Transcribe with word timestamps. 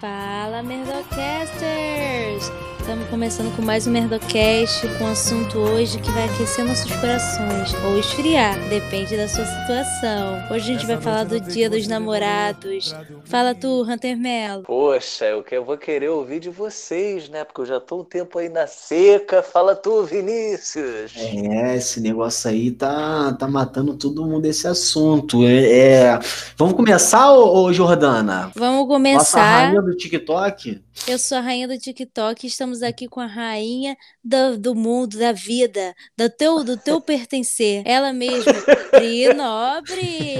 Fala, 0.00 0.62
Merdocasters! 0.62 2.65
Estamos 2.86 3.08
começando 3.08 3.56
com 3.56 3.62
mais 3.62 3.84
um 3.88 3.90
Merdocast 3.90 4.86
com 4.96 5.04
um 5.04 5.10
assunto 5.10 5.58
hoje 5.58 5.98
que 5.98 6.08
vai 6.12 6.24
aquecer 6.26 6.64
nossos 6.64 6.88
corações 6.94 7.74
ou 7.84 7.98
esfriar, 7.98 8.56
depende 8.68 9.16
da 9.16 9.26
sua 9.26 9.44
situação. 9.44 10.40
Hoje 10.52 10.70
a 10.70 10.74
gente 10.78 10.86
vai 10.86 10.96
falar 11.00 11.24
do 11.24 11.40
Dia 11.40 11.68
dos 11.68 11.88
Namorados. 11.88 12.94
Fala 13.24 13.56
tu, 13.56 13.82
Hunter 13.82 14.16
Mello. 14.16 14.62
Poxa, 14.62 15.24
eu, 15.24 15.42
que- 15.42 15.56
eu 15.56 15.64
vou 15.64 15.76
querer 15.76 16.10
ouvir 16.10 16.38
de 16.38 16.48
vocês, 16.48 17.28
né? 17.28 17.42
Porque 17.42 17.62
eu 17.62 17.66
já 17.66 17.80
tô 17.80 18.02
um 18.02 18.04
tempo 18.04 18.38
aí 18.38 18.48
na 18.48 18.68
seca. 18.68 19.42
Fala 19.42 19.74
tu, 19.74 20.04
Vinícius. 20.04 21.12
É, 21.16 21.74
esse 21.76 22.00
negócio 22.00 22.48
aí 22.48 22.70
tá, 22.70 23.32
tá 23.32 23.48
matando 23.48 23.94
todo 23.94 24.24
mundo 24.24 24.46
esse 24.46 24.68
assunto. 24.68 25.44
É, 25.44 26.12
é- 26.12 26.18
Vamos 26.56 26.74
começar, 26.74 27.32
ô, 27.32 27.64
ô, 27.64 27.72
Jordana? 27.72 28.52
Vamos 28.54 28.82
Nossa 28.86 28.94
começar. 28.94 29.42
rainha 29.66 29.82
do 29.82 29.96
TikTok? 29.96 30.80
Eu 31.08 31.18
sou 31.18 31.36
a 31.36 31.40
rainha 31.42 31.68
do 31.68 31.76
TikTok 31.76 32.46
e 32.46 32.48
estamos 32.48 32.75
aqui 32.82 33.08
com 33.08 33.20
a 33.20 33.26
rainha 33.26 33.96
do, 34.22 34.58
do 34.58 34.74
mundo, 34.74 35.18
da 35.18 35.32
vida, 35.32 35.94
do 36.16 36.28
teu, 36.30 36.62
do 36.64 36.76
teu 36.76 37.00
pertencer. 37.00 37.82
Ela 37.84 38.12
mesma, 38.12 38.52
Pri 38.90 39.32
Nobre. 39.34 40.36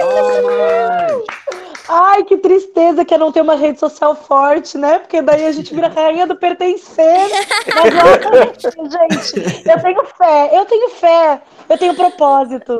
Toma! 0.00 1.61
Ai, 1.88 2.22
que 2.24 2.36
tristeza 2.36 3.04
que 3.04 3.12
eu 3.12 3.18
não 3.18 3.32
tenho 3.32 3.42
uma 3.44 3.56
rede 3.56 3.80
social 3.80 4.14
forte, 4.14 4.78
né? 4.78 5.00
Porque 5.00 5.20
daí 5.20 5.46
a 5.46 5.52
gente 5.52 5.74
vira 5.74 5.88
rainha 5.94 6.26
do 6.26 6.36
pertencer. 6.36 7.28
Mas 7.74 7.94
olha, 8.04 8.52
gente, 8.90 9.68
eu 9.68 9.82
tenho 9.82 10.04
fé, 10.16 10.50
eu 10.58 10.64
tenho 10.64 10.88
fé, 10.90 11.42
eu 11.68 11.76
tenho 11.78 11.94
propósito. 11.94 12.78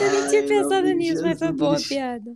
Eu 0.00 0.10
nem 0.10 0.28
tinha 0.28 0.40
Ai, 0.42 0.48
pensado 0.48 0.86
nisso, 0.88 1.22
mas 1.22 1.38
foi 1.38 1.52
boa 1.52 1.76
a 1.76 1.80
piada. 1.80 2.24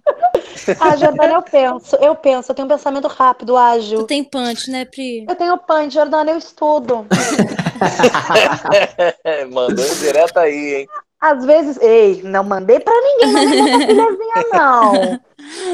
Ah, 0.80 0.96
Jordana, 0.96 1.34
eu 1.34 1.42
penso, 1.42 1.96
eu 1.96 2.14
penso, 2.14 2.50
eu 2.50 2.54
tenho 2.54 2.66
um 2.66 2.68
pensamento 2.68 3.08
rápido, 3.08 3.52
Tu 3.52 3.56
ágil. 3.56 4.04
tem 4.04 4.22
punch, 4.24 4.70
né, 4.70 4.84
Pri? 4.84 5.24
Eu 5.26 5.34
tenho 5.34 5.56
pan, 5.56 5.88
Jordana, 5.88 6.32
eu 6.32 6.36
estudo. 6.38 7.06
Mandou 9.50 9.86
direto 10.00 10.36
aí, 10.38 10.74
hein? 10.74 10.86
Às 11.20 11.44
vezes, 11.44 11.78
ei, 11.80 12.20
não 12.22 12.44
mandei 12.44 12.78
pra 12.80 12.92
ninguém, 12.92 13.32
não 13.32 13.42
mandei 13.42 13.64
pra 13.64 13.86
filhazinha, 13.86 14.44
não. 14.52 15.20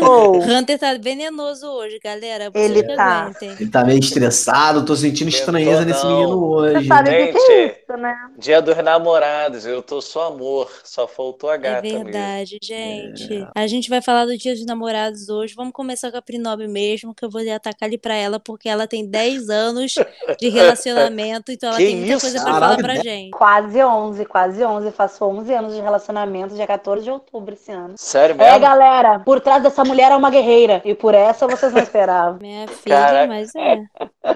Ou, 0.03 0.37
Hunter 0.42 0.78
tá 0.78 0.95
venenoso 1.00 1.67
hoje, 1.67 1.98
galera. 2.03 2.50
Vocês 2.50 2.70
Ele 2.70 2.83
tá. 2.95 3.05
aguentem. 3.05 3.50
Ele 3.61 3.70
tá 3.70 3.84
meio 3.84 3.98
estressado, 4.00 4.84
tô 4.84 4.95
sentindo 4.97 5.28
estranheza 5.28 5.84
Tentou 5.84 5.87
nesse 5.95 6.06
menino 6.06 6.41
você 6.41 6.77
hoje. 6.77 6.89
sabe 6.89 7.11
o 7.11 7.12
que 7.12 7.19
é 7.19 7.27
Gente. 7.27 7.77
isso, 7.89 7.97
né? 7.98 8.15
Dia 8.39 8.61
dos 8.62 8.77
namorados, 8.77 9.67
eu 9.67 9.83
tô 9.83 10.00
só 10.00 10.28
amor. 10.28 10.70
Só 10.84 11.06
faltou 11.06 11.50
a 11.50 11.55
É 11.55 11.59
gata 11.59 11.83
mesmo. 11.83 12.05
verdade, 12.05 12.59
gente. 12.62 13.47
A 13.55 13.67
gente 13.67 13.89
vai 13.89 14.00
falar 14.03 14.27
do 14.27 14.37
Dia 14.37 14.55
dos 14.55 14.67
Namorados 14.67 15.28
hoje. 15.28 15.55
Vamos 15.56 15.72
começar 15.72 16.11
com 16.11 16.17
a 16.19 16.22
Pri 16.22 16.39
Nobre 16.39 16.67
mesmo, 16.69 17.15
que 17.15 17.25
eu 17.25 17.31
vou 17.31 17.41
atacar 17.55 17.89
ali 17.89 17.98
pra 17.98 18.15
ela, 18.15 18.39
porque 18.41 18.69
ela 18.69 18.87
tem 18.87 19.06
10 19.06 19.48
anos 19.48 19.95
de 20.39 20.48
relacionamento, 20.50 21.53
então 21.53 21.69
ela 21.69 21.78
Que 21.78 21.87
tem 21.87 21.97
muita 21.97 22.12
isso? 22.15 22.20
coisa 22.22 22.42
pra 22.42 22.53
Caralho, 22.53 22.65
falar 22.72 22.77
pra 22.83 22.92
dez? 22.95 23.05
gente. 23.05 23.31
Quase 23.31 23.83
11, 23.84 24.25
quase 24.25 24.65
11. 24.65 24.91
Faço 24.92 25.25
11 25.25 25.55
anos 25.55 25.75
de 25.75 25.81
relacionamento, 25.81 26.55
dia 26.55 26.67
14 26.67 27.05
de 27.05 27.11
outubro 27.11 27.55
esse 27.55 27.70
ano. 27.72 27.95
Sério 27.97 28.34
É, 28.39 28.45
mesmo? 28.45 28.61
galera, 28.61 29.19
por 29.20 29.41
trás 29.41 29.62
dessa 29.62 29.84
mulher 29.85 30.13
é 30.13 30.17
uma 30.17 30.31
guerreira. 30.31 30.81
E 30.85 30.95
por 30.95 31.15
essa 31.15 31.47
vocês 31.47 31.73
não 31.73 31.83
esperavam. 31.83 32.39
Minha 32.41 32.67
filha, 32.69 32.97
Caraca. 32.97 33.27
mas 33.27 33.55
é. 33.55 33.83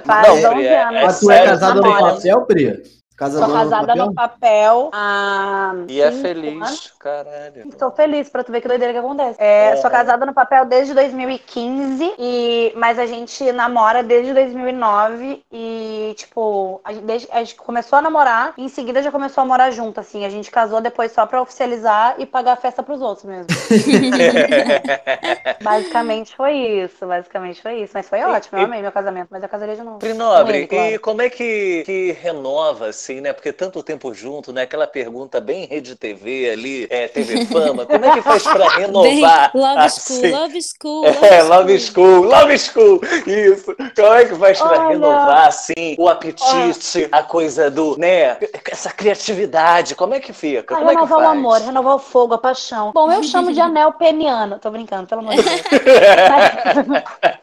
Faz 0.05 0.29
Não, 0.29 0.35
11 0.35 0.49
Pri, 0.49 0.67
é- 0.67 0.83
anos. 0.83 0.97
é 1.01 1.05
Mas 1.05 1.21
tu 1.21 1.31
é 1.31 1.45
casada 1.45 1.81
no 1.81 1.99
papel, 1.99 2.41
Pri? 2.47 2.83
Casada 3.19 3.47
Sou 3.47 3.53
casada 3.55 3.95
no 3.97 4.15
papel 4.15 4.91
há 4.93 5.75
E 5.89 6.01
é 6.01 6.13
feliz. 6.13 6.53
anos. 6.55 6.93
Caralho. 7.01 7.69
Estou 7.69 7.91
feliz 7.91 8.29
pra 8.29 8.45
tu 8.45 8.53
ver 8.53 8.61
que 8.61 8.69
doideira 8.69 8.93
que 8.93 8.99
acontece. 9.01 9.37
É, 9.43 9.71
É. 9.73 9.77
Sou 9.79 9.91
casada 9.91 10.25
no 10.25 10.33
papel 10.33 10.65
desde 10.67 10.95
2015, 10.95 12.15
e, 12.17 12.73
mas 12.77 12.97
a 12.97 13.07
gente 13.07 13.51
namora 13.51 14.05
desde 14.05 14.33
2009 14.33 15.43
e, 15.53 16.15
tipo, 16.17 16.81
a 16.85 16.93
gente, 16.93 17.05
desde- 17.05 17.29
a 17.33 17.39
gente 17.41 17.57
começou 17.57 17.99
a 17.99 18.03
namorar 18.03 18.53
e 18.57 18.63
em 18.65 18.69
seguida 18.69 19.03
já 19.03 19.11
começou 19.11 19.43
a 19.43 19.45
morar 19.45 19.73
junto, 19.73 19.99
assim. 19.99 20.25
A 20.25 20.31
gente 20.31 20.49
casou 20.49 20.81
depois 20.81 21.11
só 21.11 21.27
pra 21.27 21.43
oficializar 21.43 22.15
e 22.19 22.27
pagar 22.27 22.53
a 22.53 22.57
festa 22.57 22.85
pros 22.85 23.03
outros 23.03 23.25
mesmo. 23.25 23.49
basicamente 25.63 26.35
foi 26.37 26.53
isso, 26.55 27.07
basicamente 27.07 27.63
foi 27.63 27.83
isso. 27.83 27.93
Mas 27.95 28.09
foi 28.09 28.21
E- 28.21 28.25
ótimo, 28.25 28.59
eu 28.59 28.63
e- 28.63 28.65
amei 28.67 28.83
meu 28.83 28.93
casamento, 28.93 29.29
mas 29.31 29.43
eu 29.43 29.49
casaria 29.49 29.77
de 29.77 29.83
novo. 29.83 29.99
Pri 29.99 30.13
Com 30.13 30.19
Nobre, 30.19 30.59
ele, 30.59 30.67
claro. 30.69 30.95
e 30.95 30.99
como 30.99 31.23
é 31.23 31.31
que, 31.31 31.83
que 31.85 32.13
renova, 32.21 32.93
assim, 33.09 33.21
né? 33.21 33.33
Porque 33.33 33.53
tanto 33.53 33.83
tempo 33.83 34.13
junto, 34.13 34.53
né? 34.53 34.63
Aquela 34.63 34.87
pergunta 34.87 35.41
bem 35.41 35.65
rede 35.67 35.97
TV 35.97 36.51
ali, 36.51 36.87
é, 36.91 37.09
TV 37.09 37.47
Fama, 37.47 37.87
como 37.87 38.05
é 38.05 38.13
que 38.13 38.23
faz 38.23 38.43
pra 38.43 38.69
Bem, 38.79 38.87
renovar? 38.87 39.51
love 39.55 39.91
school, 39.91 40.17
assim? 40.19 40.31
love 40.31 40.63
school, 40.63 41.07
É, 41.07 41.43
Love 41.43 41.81
School, 41.81 42.23
Love 42.25 42.59
School, 42.59 43.01
isso. 43.27 43.75
Como 43.97 44.15
é 44.15 44.25
que 44.27 44.35
faz 44.35 44.59
pra 44.61 44.69
Olha. 44.71 44.89
renovar, 44.89 45.47
assim, 45.49 45.97
o 45.99 46.09
apetite, 46.09 47.09
a 47.11 47.23
coisa 47.23 47.71
do, 47.71 47.97
né, 47.99 48.37
essa 48.71 48.91
criatividade, 48.91 49.95
como 49.95 50.15
é 50.15 50.21
que 50.21 50.33
fica? 50.33 50.75
Ah, 50.75 50.79
Como 50.79 50.91
é 50.91 50.95
que 50.95 51.01
renovar 51.01 51.19
o 51.19 51.23
faz? 51.23 51.39
amor, 51.39 51.61
renovar 51.61 51.95
o 51.95 51.99
fogo, 51.99 52.35
a 52.35 52.39
paixão. 52.39 52.93
Bom, 52.93 53.11
eu 53.11 53.23
chamo 53.23 53.53
de 53.53 53.61
anel 53.61 53.93
peniano. 53.93 54.59
Tô 54.59 54.71
brincando, 54.71 55.07
pelo 55.07 55.21
amor 55.23 55.35
de 55.35 55.43
Deus. 55.43 55.63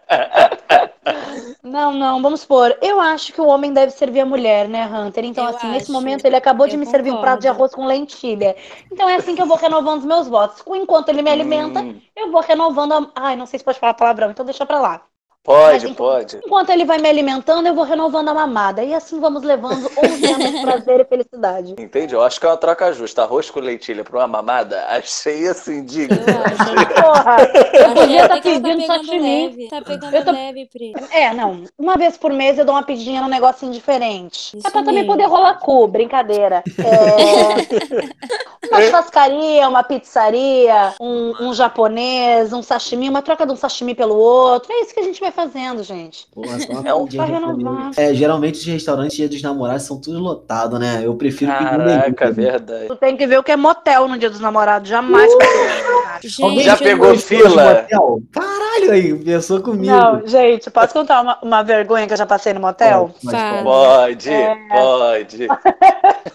Não, 1.75 1.93
não, 1.93 2.21
vamos 2.21 2.41
supor. 2.41 2.77
Eu 2.81 2.99
acho 3.01 3.33
que 3.33 3.41
o 3.41 3.47
homem 3.47 3.73
deve 3.73 3.91
servir 3.91 4.21
a 4.21 4.25
mulher, 4.25 4.67
né, 4.69 4.85
Hunter? 4.87 5.25
Então, 5.25 5.45
Eu 5.45 5.49
assim, 5.49 5.67
nesse 5.69 5.91
acho. 5.91 5.91
momento 5.91 6.25
ele 6.25 6.35
acabou 6.35 6.67
de 6.67 6.75
Eu 6.75 6.77
me 6.77 6.85
servir 6.85 7.11
um 7.11 7.17
prato 7.17 7.41
de 7.41 7.47
concordo. 7.47 7.49
arroz 7.49 7.73
com 7.75 7.85
lentilha. 7.85 8.55
Então 8.91 9.09
é 9.09 9.15
assim 9.15 9.35
que 9.35 9.41
eu 9.41 9.47
vou 9.47 9.57
renovando 9.57 9.99
os 9.99 10.05
meus 10.05 10.27
votos. 10.27 10.63
Enquanto 10.67 11.09
ele 11.09 11.21
me 11.21 11.29
alimenta, 11.31 11.85
Hum, 11.85 12.01
eu 12.15 12.31
vou 12.31 12.41
renovando 12.41 12.93
a... 12.93 13.11
Ai, 13.15 13.35
não 13.35 13.45
sei 13.45 13.59
se 13.59 13.65
pode 13.65 13.79
falar 13.79 13.93
palavrão, 13.95 14.31
então 14.31 14.45
deixa 14.45 14.65
pra 14.65 14.79
lá. 14.79 15.05
Pode, 15.45 15.87
Mas 15.87 15.95
pode. 15.95 16.39
Enquanto 16.45 16.69
ele 16.71 16.83
vai 16.83 16.97
me 16.97 17.07
alimentando, 17.07 17.67
eu 17.67 17.73
vou 17.75 17.83
renovando 17.85 18.29
a 18.29 18.33
mamada. 18.33 18.83
E 18.83 18.93
assim 18.93 19.19
vamos 19.19 19.43
levando 19.43 19.89
11 20.03 20.25
anos 20.33 20.51
de 20.51 20.61
prazer 20.61 20.99
e 21.01 21.05
felicidade. 21.05 21.75
Entendi, 21.79 22.13
eu 22.15 22.21
acho 22.23 22.39
que 22.39 22.45
é 22.45 22.49
uma 22.49 22.57
troca 22.57 22.91
justa. 22.91 23.21
Arroz 23.23 23.49
com 23.49 23.59
lentilha 23.59 24.03
pra 24.03 24.19
uma 24.19 24.27
mamada, 24.27 24.85
achei 24.89 25.47
assim, 25.47 25.83
diga. 25.85 26.15
Eu 26.15 26.43
acho. 26.43 27.01
Porra, 27.01 27.37
eu 27.73 27.93
podia 27.93 28.21
estar 28.21 28.25
ela 28.25 28.27
tá 28.27 28.41
pedindo 28.41 28.63
pegando 28.63 28.85
sashimi. 28.85 29.47
leve. 29.47 29.67
Tá 29.69 29.81
pegando 29.81 30.15
Eu 30.15 30.25
tô- 30.25 30.31
leve, 30.31 30.65
Pri. 30.71 30.93
É, 31.11 31.33
não. 31.33 31.63
Uma 31.77 31.95
vez 31.95 32.17
por 32.17 32.31
mês 32.33 32.57
eu 32.57 32.65
dou 32.65 32.73
uma 32.75 32.83
pedidinha 32.83 33.21
num 33.21 33.27
negocinho 33.27 33.71
diferente. 33.71 34.57
Isso 34.57 34.67
é 34.67 34.71
pra 34.71 34.81
também 34.81 34.95
mesmo. 35.03 35.11
poder 35.11 35.25
rolar 35.27 35.59
cu, 35.59 35.87
brincadeira. 35.87 36.63
É... 36.79 37.95
uma 38.69 38.81
churrascaria, 38.81 39.67
uma 39.67 39.83
pizzaria, 39.83 40.93
um, 40.99 41.33
um 41.49 41.53
japonês, 41.53 42.51
um 42.53 42.61
sashimi, 42.63 43.09
uma 43.09 43.21
troca 43.21 43.45
de 43.45 43.51
um 43.53 43.55
sashimi 43.55 43.93
pelo 43.93 44.15
outro. 44.15 44.71
É 44.71 44.81
isso 44.81 44.93
que 44.93 44.99
a 44.99 45.03
gente 45.03 45.19
vai 45.19 45.31
fazendo, 45.35 45.83
gente. 45.83 46.25
Uma 46.35 46.45
É 46.87 46.93
um- 46.95 47.09
japonesa. 47.09 47.25
renovar. 47.25 47.91
É, 47.97 48.13
geralmente 48.13 48.55
os 48.59 48.65
restaurantes 48.65 49.15
dia 49.17 49.27
dos 49.29 49.41
namorados 49.41 49.83
são 49.83 49.99
tudo 49.99 50.19
lotados, 50.19 50.79
né? 50.79 51.01
Eu 51.03 51.15
prefiro 51.15 51.51
Caraca, 51.51 51.77
delivery. 52.31 52.31
verdade. 52.33 52.87
Tu 52.87 52.95
tem 52.95 53.17
que 53.17 53.27
ver 53.27 53.39
o 53.39 53.43
que 53.43 53.51
é 53.51 53.57
motel 53.57 54.07
no 54.07 54.17
dia 54.17 54.29
dos 54.29 54.39
namorados. 54.39 54.89
Jamais. 54.89 55.31
Alguém 55.33 56.59
Gente, 56.59 56.63
Já 56.63 56.73
eu 56.73 56.77
pegou 56.77 57.15
fila? 57.17 57.85
Caralho, 58.31 58.91
aí, 58.91 59.13
pensou 59.23 59.61
comigo. 59.61 59.93
Não, 59.93 60.25
gente, 60.25 60.69
posso 60.71 60.93
contar 60.93 61.21
uma, 61.21 61.37
uma 61.41 61.61
vergonha 61.63 62.07
que 62.07 62.13
eu 62.13 62.17
já 62.17 62.25
passei 62.25 62.53
no 62.53 62.59
motel? 62.61 63.11
Pode, 63.23 63.35
Fala. 63.37 63.63
pode. 63.63 64.29
Pode, 64.29 64.31
É. 64.31 64.55
pode. 64.69 65.47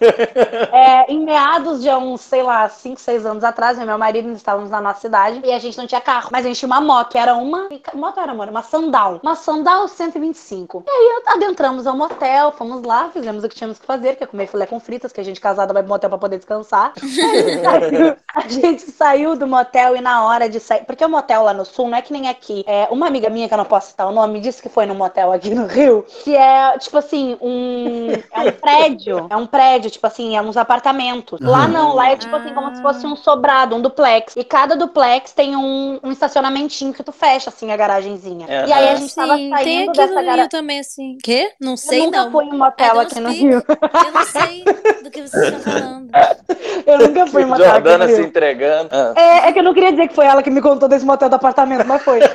É, 0.73 1.13
em 1.13 1.25
meados 1.25 1.83
de 1.83 1.91
uns, 1.91 2.21
sei 2.23 2.43
lá, 2.43 2.69
5, 2.69 3.01
6 3.01 3.27
anos 3.27 3.45
atrás, 3.45 3.77
eu 3.77 3.85
e 3.85 3.87
meu 3.87 3.99
marido 3.99 4.31
estávamos 4.33 4.71
na 4.71 4.81
nossa 4.81 5.01
cidade 5.01 5.41
e 5.45 5.53
a 5.53 5.59
gente 5.59 5.77
não 5.77 5.87
tinha 5.87 6.01
carro, 6.01 6.29
mas 6.33 6.45
a 6.45 6.49
gente 6.49 6.59
tinha 6.59 6.67
uma 6.69 6.81
moto, 6.81 7.11
que 7.11 7.19
era 7.19 7.35
uma. 7.35 7.69
Moto 7.95 8.19
era, 8.19 8.33
amor? 8.33 8.49
Uma 8.49 8.63
Sandal. 8.91 9.21
Uma 9.23 9.35
Sandal 9.37 9.87
125. 9.89 10.85
E 10.87 10.91
aí 10.91 11.23
adentramos 11.29 11.87
ao 11.87 11.97
motel, 11.97 12.53
fomos 12.53 12.83
lá, 12.83 13.09
fizemos 13.13 13.45
o 13.45 13.49
que 13.49 13.55
tínhamos 13.55 13.79
que 13.79 13.87
fazer, 13.87 14.17
que 14.17 14.25
é 14.25 14.27
comer 14.27 14.49
filé 14.49 14.67
com 14.67 14.81
fritas, 14.81 15.13
que 15.13 15.21
a 15.21 15.25
gente 15.25 15.41
casada 15.41 15.73
vai 15.73 15.83
pro 15.83 15.91
motel 15.93 16.11
pra 16.11 16.19
poder 16.19 16.37
descansar. 16.39 16.93
A 17.01 17.09
gente 17.09 17.63
saiu- 17.63 18.17
a 18.35 18.49
gente 18.49 18.83
saiu 18.91 19.37
do 19.37 19.47
motel 19.47 19.97
e 19.97 20.01
na 20.01 20.25
hora 20.25 20.49
de 20.49 20.59
sair. 20.61 20.85
Porque 20.85 21.05
o 21.05 21.09
motel 21.09 21.43
lá 21.45 21.53
no 21.53 21.65
sul 21.65 21.89
não 21.89 21.97
é 21.99 22.03
que 22.03 22.13
nem 22.13 22.29
aqui. 22.29 22.65
É, 22.67 22.89
uma 22.91 23.07
amiga 23.07 23.29
minha, 23.31 23.47
que 23.49 23.55
eu 23.55 23.59
não 23.59 23.65
posso 23.65 23.89
citar 23.89 24.09
o 24.09 24.13
nome, 24.13 24.41
disse 24.41 24.61
que 24.63 24.69
foi 24.69 24.87
no 24.87 24.95
motel 24.95 25.33
aqui 25.33 25.51
no 25.55 25.67
Rio, 25.67 26.05
que 26.25 26.37
é, 26.37 26.77
tipo 26.79 26.97
assim, 26.99 27.37
um. 27.41 28.09
É 28.33 28.41
um 28.41 28.53
prédio. 28.61 29.27
É 29.31 29.37
um 29.37 29.47
prédio, 29.47 29.91
tipo 29.91 30.07
assim, 30.07 30.37
é 30.37 30.43
uns 30.43 30.57
apartamentos. 30.57 31.41
Lá 31.41 31.61
Aham. 31.65 31.69
não, 31.69 31.95
lá 31.95 32.11
é 32.11 32.17
tipo 32.17 32.35
assim, 32.35 32.53
como 32.55 32.75
se 32.75 32.83
fosse 32.83 33.07
um 33.07 33.15
sobrado, 33.17 33.75
um 33.77 33.81
duplex. 33.81 34.35
E 34.37 34.45
cada 34.45 34.77
duplex 34.77 35.33
tem 35.33 35.57
um, 35.57 35.99
um 36.03 36.11
estacionamentinho 36.13 36.93
que 36.93 37.03
tu 37.03 37.13
fecha, 37.13 37.51
assim, 37.51 37.71
a 37.73 37.77
garagenzinha. 37.77 38.47
É. 38.49 38.67
E 38.67 38.73
aí 38.73 38.80
a 38.89 38.93
Ah, 38.93 38.97
gente 38.97 39.15
tava 39.15 39.37
Sim, 39.37 39.51
tem 39.51 39.51
saindo 39.65 39.91
aqui 39.91 39.99
dessa 39.99 40.23
no 40.23 40.33
Rio 40.33 40.49
também, 40.49 40.81
assim. 40.81 41.19
Quê? 41.23 41.53
Não 41.61 41.73
Eu 41.73 41.77
sei, 41.77 41.99
nunca 42.01 42.25
não. 42.25 42.31
fui 42.33 42.45
em 42.45 42.53
motel 42.57 43.01
aqui 43.01 43.21
no. 43.21 43.31
Rio. 43.31 43.63
Eu 43.69 44.13
não 44.13 44.25
sei 44.25 44.65
do 45.03 45.11
que 45.11 45.23
você 45.23 45.49
está 45.49 45.59
falando. 45.61 46.11
Eu 46.87 46.99
nunca 46.99 47.27
fui 47.27 47.43
em 47.43 47.47
motel 47.47 47.67
aqui 47.67 47.75
Jordana 47.75 48.09
se 48.09 48.21
entregando. 48.23 48.89
Ah. 48.93 49.13
É, 49.17 49.49
é 49.49 49.53
que 49.53 49.59
eu 49.59 49.63
não 49.63 49.75
queria 49.75 49.91
dizer 49.93 50.09
que 50.09 50.15
foi 50.15 50.25
ela 50.27 50.43
que 50.43 50.51
me 50.51 50.61
contou 50.63 50.89
desse 50.89 51.05
motel 51.05 51.29
do 51.29 51.37
apartamento, 51.37 51.87
mas 51.87 52.03
foi. 52.03 52.21
Não 52.21 52.27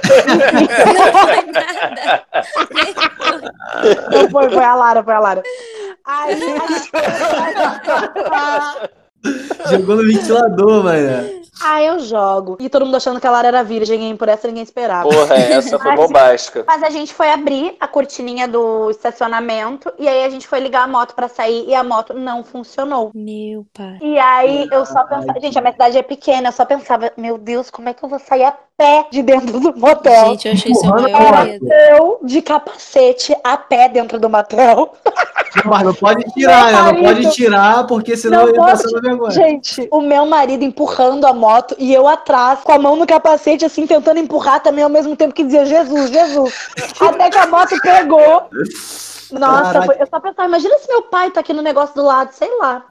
foi 1.19 1.41
nada. 1.51 2.23
Não 4.11 4.29
foi, 4.29 4.49
foi 4.49 4.63
a 4.63 4.75
Lara, 4.75 5.03
foi 5.03 5.13
a 5.13 5.19
Lara. 5.19 5.43
Aí. 6.05 6.39
Jogou 9.69 9.95
no 9.97 10.03
ventilador, 10.07 10.83
mano. 10.83 11.34
Ah, 11.67 11.81
eu 11.81 11.99
jogo. 11.99 12.57
E 12.59 12.69
todo 12.69 12.85
mundo 12.85 12.95
achando 12.97 13.19
que 13.19 13.25
a 13.27 13.31
Lara 13.31 13.47
era 13.47 13.63
virgem, 13.63 14.11
e 14.11 14.15
por 14.15 14.29
essa 14.29 14.47
ninguém 14.47 14.63
esperava. 14.63 15.09
Porra, 15.09 15.35
essa 15.35 15.79
foi 15.79 15.91
Mas- 15.95 15.99
bombástica. 15.99 16.63
Mas 16.67 16.83
a 16.83 16.89
gente 16.89 17.13
foi 17.13 17.29
abrir 17.31 17.75
a 17.79 17.87
cortininha 17.87 18.47
do 18.47 18.89
estacionamento 18.91 19.91
e 19.97 20.07
aí 20.07 20.23
a 20.23 20.29
gente 20.29 20.47
foi 20.47 20.59
ligar 20.59 20.83
a 20.83 20.87
moto 20.87 21.13
pra 21.15 21.27
sair 21.27 21.65
e 21.67 21.73
a 21.73 21.83
moto 21.83 22.13
não 22.13 22.43
funcionou. 22.43 23.11
Meu 23.15 23.65
pai. 23.73 23.97
E 24.01 24.19
aí 24.19 24.67
eu 24.71 24.85
só 24.85 25.03
pensava, 25.05 25.39
gente, 25.39 25.57
a 25.57 25.61
minha 25.61 25.73
cidade 25.73 25.97
é 25.97 26.03
pequena, 26.03 26.49
eu 26.49 26.51
só 26.53 26.65
pensava, 26.65 27.11
meu 27.17 27.37
Deus, 27.37 27.69
como 27.69 27.89
é 27.89 27.93
que 27.93 28.03
eu 28.03 28.09
vou 28.09 28.19
sair 28.19 28.43
a 28.43 28.53
pé 28.77 29.07
de 29.09 29.23
dentro 29.23 29.59
do 29.59 29.75
motel? 29.77 30.25
Gente, 30.27 30.47
eu 30.47 30.53
achei 30.53 30.71
isso 30.71 30.85
maior 30.85 31.45
medo. 31.45 31.67
Eu 31.89 32.19
de 32.23 32.41
capacete 32.41 33.35
a 33.43 33.57
pé 33.57 33.87
dentro 33.89 34.19
do 34.19 34.29
motel. 34.29 34.93
Mas 35.63 35.83
não 35.83 35.93
pode 35.93 36.23
tirar, 36.33 36.71
né? 36.71 36.91
Não 36.91 37.03
pode 37.03 37.31
tirar, 37.31 37.87
porque 37.87 38.17
senão 38.17 38.41
Não 38.41 38.47
ele 38.49 38.57
pode- 38.57 38.71
passa 38.83 39.01
vergonha. 39.01 39.31
Gente, 39.31 39.87
o 39.91 40.01
meu 40.01 40.25
marido 40.25 40.63
empurrando 40.63 41.25
a 41.25 41.33
moto 41.33 41.54
e 41.77 41.93
eu 41.93 42.07
atrás, 42.07 42.59
com 42.63 42.71
a 42.71 42.79
mão 42.79 42.95
no 42.95 43.05
capacete, 43.05 43.65
assim, 43.65 43.85
tentando 43.85 44.19
empurrar 44.19 44.61
também 44.61 44.83
ao 44.83 44.89
mesmo 44.89 45.15
tempo 45.15 45.33
que 45.33 45.43
dizia 45.43 45.65
Jesus, 45.65 46.09
Jesus. 46.09 46.53
Até 46.99 47.29
que 47.29 47.37
a 47.37 47.47
moto 47.47 47.75
pegou. 47.81 48.49
Nossa, 49.31 49.81
foi- 49.85 49.95
eu 49.99 50.07
só 50.07 50.19
pensava, 50.19 50.47
imagina 50.47 50.77
se 50.77 50.87
meu 50.87 51.01
pai 51.03 51.31
tá 51.31 51.39
aqui 51.39 51.51
no 51.51 51.61
negócio 51.61 51.95
do 51.95 52.03
lado, 52.03 52.31
sei 52.31 52.49
lá. 52.59 52.83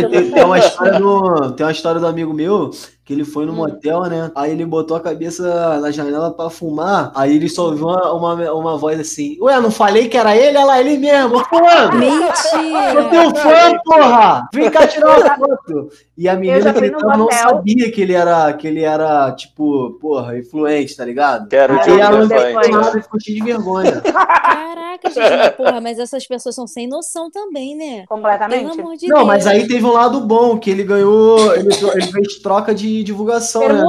Tem, 0.00 0.10
né? 0.10 0.30
tem 0.32 0.44
uma 0.44 0.58
história 0.58 0.98
do, 0.98 1.52
tem 1.52 1.66
uma 1.66 1.72
história 1.72 2.00
do 2.00 2.06
amigo 2.06 2.32
meu 2.32 2.70
que 3.06 3.12
ele 3.12 3.24
foi 3.24 3.46
no 3.46 3.52
Hum. 3.52 3.56
motel, 3.56 4.02
né? 4.06 4.32
Aí 4.34 4.50
ele 4.50 4.66
botou 4.66 4.96
a 4.96 5.00
cabeça 5.00 5.78
na 5.78 5.92
janela 5.92 6.32
pra 6.32 6.50
fumar. 6.50 7.12
Aí 7.14 7.36
ele 7.36 7.48
só 7.48 7.66
ouviu 7.66 7.86
uma, 7.86 8.12
uma, 8.12 8.52
uma 8.52 8.76
voz 8.76 8.98
assim: 8.98 9.38
Ué, 9.40 9.60
não 9.60 9.70
falei 9.70 10.08
que 10.08 10.16
era 10.18 10.36
ele? 10.36 10.58
Olha 10.58 10.66
lá, 10.66 10.80
ele 10.80 10.98
mesmo. 10.98 11.36
Sou 11.46 11.92
Mentira! 11.98 13.08
teu 13.08 13.34
fã, 13.36 13.78
porra! 13.84 14.48
Vem 14.52 14.68
cá 14.70 14.88
tirar 14.88 15.20
uma 15.20 15.36
foto. 15.36 15.88
E 16.18 16.28
a 16.28 16.32
já 16.32 16.40
menina 16.40 16.72
gritando 16.72 17.18
não 17.18 17.30
sabia 17.30 17.92
que 17.92 18.00
ele 18.00 18.14
era, 18.14 18.52
que 18.54 18.66
ele 18.66 18.82
era, 18.82 19.30
tipo, 19.32 19.92
porra, 20.00 20.36
influente, 20.38 20.96
tá 20.96 21.04
ligado? 21.04 21.46
Quero 21.48 21.78
que 21.82 21.90
ela 21.90 22.24
não 22.24 22.26
nada 22.70 22.98
e 22.98 23.02
ficou 23.02 23.20
cheio 23.20 23.38
de 23.38 23.44
vergonha. 23.44 24.00
Caraca, 24.00 25.10
gente, 25.10 25.36
mas, 25.36 25.50
porra, 25.54 25.80
mas 25.80 25.98
essas 25.98 26.26
pessoas 26.26 26.54
são 26.54 26.66
sem 26.66 26.88
noção 26.88 27.30
também, 27.30 27.76
né? 27.76 27.96
Pelo 27.96 28.06
Completamente. 28.08 28.80
amor 28.80 28.96
de 28.96 29.08
Não, 29.08 29.16
Deus. 29.18 29.26
mas 29.28 29.46
aí 29.46 29.68
teve 29.68 29.84
um 29.84 29.92
lado 29.92 30.20
bom, 30.22 30.58
que 30.58 30.70
ele 30.70 30.84
ganhou, 30.84 31.54
ele, 31.54 31.68
ele 31.94 32.06
fez 32.06 32.36
troca 32.36 32.74
de 32.74 32.95
divulgação, 33.04 33.62
né? 33.68 33.82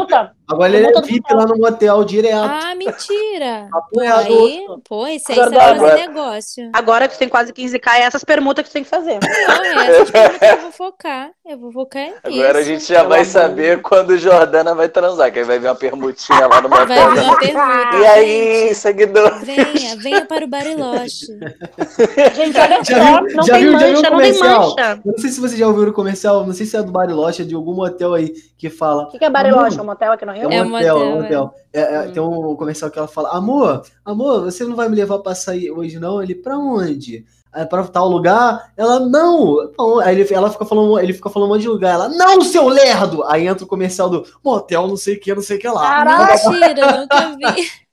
Permuta. 0.47 0.53
Agora 0.53 0.69
ele 0.69 0.77
é 0.77 0.87
Permuta 0.91 1.07
VIP 1.07 1.33
lá 1.33 1.45
no 1.45 1.57
motel 1.57 2.03
direto. 2.03 2.37
Ah, 2.37 2.75
mentira! 2.75 3.67
Apoiador. 3.73 4.25
aí, 4.47 4.65
pô, 4.87 5.07
isso 5.07 5.31
aí 5.31 5.35
você 5.37 5.41
Agora- 5.55 5.75
fazer 5.79 5.95
negócio. 6.07 6.69
Agora 6.73 7.07
que 7.07 7.13
você 7.13 7.19
tem 7.19 7.29
quase 7.29 7.51
15k, 7.53 7.87
é 7.95 8.01
essas 8.01 8.23
permutas 8.23 8.63
que 8.63 8.69
você 8.69 8.73
tem 8.73 8.83
que 8.83 8.89
fazer. 8.89 9.19
Não, 9.21 9.81
é 9.81 9.87
essas 9.89 10.09
que 10.09 10.45
eu 10.45 10.57
vou 10.61 10.71
focar. 10.71 11.29
Eu 11.45 11.57
vou 11.57 11.71
focar 11.71 12.03
nisso. 12.05 12.19
Agora 12.41 12.59
a 12.59 12.63
gente 12.63 12.85
já 12.85 13.03
vai 13.03 13.19
Pelo 13.21 13.31
saber 13.31 13.81
quando 13.81 14.17
Jordana 14.17 14.73
vai 14.75 14.89
transar, 14.89 15.31
que 15.31 15.39
aí 15.39 15.45
vai 15.45 15.59
ver 15.59 15.67
uma 15.69 15.75
permutinha 15.75 16.47
lá 16.47 16.61
no 16.61 16.69
Vai 16.69 16.81
motel. 16.85 17.11
vir 17.11 17.21
uma 17.23 17.37
pergunta. 17.39 17.95
E 17.97 18.05
aí, 18.05 18.75
seguidor? 18.75 19.39
Venha, 19.43 19.95
venha 19.97 20.25
para 20.25 20.45
o 20.45 20.47
Bariloche. 20.47 21.25
Gente, 22.35 22.57
olha 22.59 22.83
Já 22.83 22.95
só, 22.95 23.23
viu- 23.23 23.35
não 23.35 23.43
já 23.43 23.53
tem 23.53 23.63
viu- 23.63 23.71
já 23.71 23.79
mancha, 23.79 23.93
não 23.93 24.01
tem 24.01 24.11
comercial? 24.11 24.69
mancha. 24.69 25.01
Eu 25.05 25.11
não 25.11 25.17
sei 25.19 25.29
se 25.29 25.39
você 25.39 25.57
já 25.57 25.67
ouviu 25.67 25.87
o 25.89 25.93
comercial, 25.93 26.45
não 26.45 26.53
sei 26.53 26.65
se 26.65 26.75
é 26.77 26.83
do 26.83 26.91
Bariloche, 26.91 27.41
é 27.41 27.45
de 27.45 27.55
algum 27.55 27.73
motel 27.73 28.13
aí 28.13 28.33
que 28.57 28.69
fala. 28.69 29.03
O 29.03 29.07
que 29.09 29.19
que 29.19 29.25
é 29.25 29.29
Bariloche? 29.29 29.77
É 29.79 29.81
um 29.81 29.85
motel 29.85 30.11
aqui 30.11 30.25
no 30.25 30.31
Rio? 30.33 30.36
É 30.41 30.47
um 30.47 30.51
É 30.51 30.63
um 30.63 30.69
motel, 30.69 30.99
motel, 30.99 31.09
um 31.09 31.21
motel. 31.21 31.53
É, 31.73 31.81
é, 31.81 31.99
Hum. 32.07 32.11
Tem 32.11 32.23
um 32.23 32.55
comercial 32.55 32.89
que 32.91 32.97
ela 32.97 33.07
fala: 33.07 33.29
Amor, 33.29 33.83
amor, 34.05 34.41
você 34.45 34.63
não 34.63 34.75
vai 34.75 34.89
me 34.89 34.95
levar 34.95 35.19
pra 35.19 35.35
sair 35.35 35.71
hoje, 35.71 35.99
não? 35.99 36.21
Ele, 36.21 36.35
pra 36.35 36.57
onde? 36.57 37.25
Aí, 37.51 37.65
pra 37.65 37.83
tal 37.85 38.07
lugar? 38.07 38.71
Ela, 38.77 38.99
não! 38.99 39.71
pra 39.75 39.85
onde?" 39.85 40.03
Aí 40.07 40.19
ele, 40.19 40.33
ela 40.33 40.49
fica 40.49 40.65
falando, 40.65 40.99
ele 40.99 41.13
fica 41.13 41.29
falando 41.29 41.49
um 41.49 41.53
monte 41.53 41.61
de 41.61 41.69
lugar. 41.69 41.93
Ela, 41.93 42.09
não, 42.09 42.41
seu 42.41 42.67
lerdo! 42.67 43.23
Aí 43.25 43.47
entra 43.47 43.63
o 43.63 43.67
comercial 43.67 44.09
do 44.09 44.25
motel, 44.43 44.87
não 44.87 44.97
sei 44.97 45.15
o 45.15 45.19
que, 45.19 45.33
não 45.33 45.41
sei 45.41 45.57
o 45.57 45.59
que 45.59 45.67
lá. 45.67 45.81
Caraca. 45.81 46.49
Nunca 46.97 47.35
vi. 47.35 47.87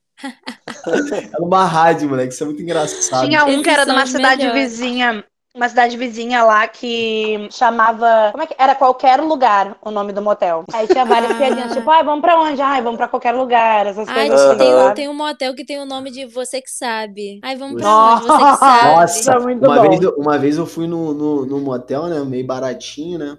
É 1.33 1.37
uma 1.39 1.65
rádio, 1.65 2.09
moleque, 2.09 2.33
isso 2.33 2.43
é 2.43 2.45
muito 2.45 2.61
engraçado. 2.61 3.27
Tinha 3.27 3.45
um 3.45 3.49
Esses 3.49 3.63
que 3.63 3.69
era 3.69 3.85
de 3.85 3.91
uma 3.91 4.05
cidade 4.05 4.43
melhores. 4.43 4.71
vizinha. 4.71 5.23
Uma 5.55 5.69
cidade 5.69 5.95
vizinha 5.95 6.43
lá 6.43 6.67
que 6.67 7.47
chamava. 7.49 8.29
Como 8.31 8.43
é 8.43 8.45
que 8.45 8.55
era? 8.57 8.75
Qualquer 8.75 9.21
lugar 9.21 9.77
o 9.81 9.89
nome 9.89 10.11
do 10.11 10.21
motel. 10.21 10.65
Aí 10.73 10.85
tinha 10.85 11.05
várias 11.05 11.31
Ah. 11.31 11.35
piadinhas, 11.39 11.71
tipo, 11.73 11.89
ai, 11.89 12.03
vamos 12.03 12.19
pra 12.19 12.37
onde? 12.37 12.61
Ai, 12.61 12.81
vamos 12.81 12.97
pra 12.97 13.07
qualquer 13.07 13.31
lugar. 13.31 13.87
Essas 13.87 14.05
Ai, 14.09 14.27
coisas 14.27 14.41
assim, 14.41 14.57
tem, 14.57 14.73
um, 14.75 14.77
sabe? 14.79 14.95
tem 14.95 15.07
um 15.07 15.13
motel 15.13 15.55
que 15.55 15.63
tem 15.63 15.79
o 15.79 15.85
nome 15.85 16.11
de 16.11 16.25
Você 16.25 16.61
Que 16.61 16.69
Sabe. 16.69 17.39
Ai, 17.41 17.55
vamos 17.55 17.81
pra 17.81 17.89
Nossa. 17.89 18.15
onde? 18.17 18.27
Você 18.27 18.51
Que 18.51 18.57
Sabe. 18.57 18.87
Nossa, 18.95 19.31
é 19.31 19.39
muito 19.39 19.65
uma 19.65 19.75
bom. 19.75 19.89
vez, 19.89 20.01
eu- 20.01 20.15
uma 20.17 20.37
vez 20.37 20.57
eu 20.57 20.65
fui 20.65 20.87
no, 20.87 21.13
no, 21.13 21.45
no 21.45 21.59
motel, 21.61 22.07
né? 22.07 22.19
Meio 22.19 22.45
baratinho, 22.45 23.17
né? 23.17 23.37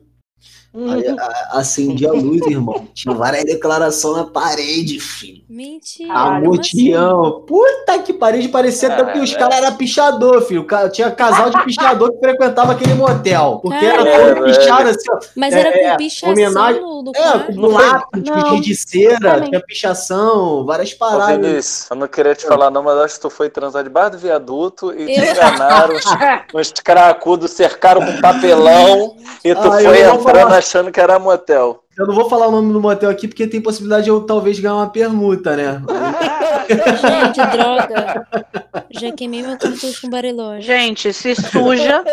Aí 0.90 1.08
a- 1.08 1.48
acendi 1.58 2.06
a 2.06 2.12
luz, 2.12 2.46
irmão. 2.46 2.86
Tinha 2.94 3.14
várias 3.14 3.44
declarações 3.44 4.16
na 4.18 4.24
parede, 4.24 5.00
filho. 5.00 5.42
Mentira. 5.48 6.12
Amor, 6.12 6.58
te 6.58 6.76
assim? 6.76 6.92
amo. 6.92 7.40
Puta 7.40 7.98
que 8.00 8.12
parede, 8.12 8.48
parecia 8.48 8.92
até 8.92 9.12
que 9.12 9.18
os 9.20 9.34
caras 9.34 9.56
eram 9.58 9.74
pichador, 9.76 10.42
filho. 10.42 10.66
Tinha 10.92 11.10
casal 11.10 11.50
de 11.50 11.64
pichador 11.64 12.12
que 12.12 12.18
frequentava 12.18 12.72
aquele 12.72 12.94
motel. 12.94 13.60
Porque 13.62 13.84
era 13.84 14.04
todo 14.34 14.44
pichado 14.44 14.88
assim, 14.90 15.10
ó. 15.10 15.18
Mas 15.34 15.54
É, 15.54 15.60
era 15.60 15.72
com 15.72 15.78
é, 15.78 15.96
pichação 15.96 16.32
homenagem- 16.32 16.82
no, 16.82 17.02
no 17.02 17.12
É, 17.14 17.38
com 17.54 17.66
lápis, 17.68 18.22
com 18.30 18.60
de 18.60 18.74
cera, 18.76 19.40
tinha 19.42 19.60
pichação, 19.60 20.64
várias 20.66 20.92
Ô, 20.92 20.96
paradas. 20.98 21.36
Vinícius, 21.36 21.90
eu 21.90 21.96
não 21.96 22.06
queria 22.08 22.34
te 22.34 22.44
falar 22.46 22.70
não, 22.70 22.82
mas 22.82 22.98
acho 22.98 23.14
que 23.14 23.20
tu 23.20 23.30
foi 23.30 23.48
transar 23.48 23.82
debaixo 23.82 24.12
do 24.12 24.18
viaduto 24.18 24.92
e 24.92 25.06
te 25.06 25.12
Eu- 25.20 25.32
enganaram. 25.32 25.96
Os, 26.54 26.66
os 26.68 26.72
cracudos 26.72 27.50
cercaram 27.52 28.04
com 28.04 28.20
papelão 28.20 29.16
e 29.44 29.54
tu 29.54 29.60
Ah, 29.72 29.82
eu 29.82 29.90
foi 29.90 30.00
entrando. 30.00 30.18
Achando 30.66 30.90
que 30.90 31.00
era 31.00 31.18
motel. 31.18 31.84
Eu 31.96 32.06
não 32.06 32.14
vou 32.14 32.28
falar 32.28 32.48
o 32.48 32.50
nome 32.50 32.72
do 32.72 32.80
motel 32.80 33.08
aqui 33.08 33.28
porque 33.28 33.46
tem 33.46 33.60
possibilidade 33.60 34.04
de 34.04 34.10
eu 34.10 34.20
talvez 34.20 34.58
ganhar 34.58 34.74
uma 34.74 34.90
permuta, 34.90 35.56
né? 35.56 35.80
Gente, 36.68 37.56
droga. 37.56 38.26
Já 38.90 39.12
queimei 39.12 39.42
meu 39.42 39.56
cartucho 39.58 40.00
com 40.02 40.10
Bariloche. 40.10 40.62
Gente, 40.62 41.12
se 41.12 41.34
suja. 41.34 42.04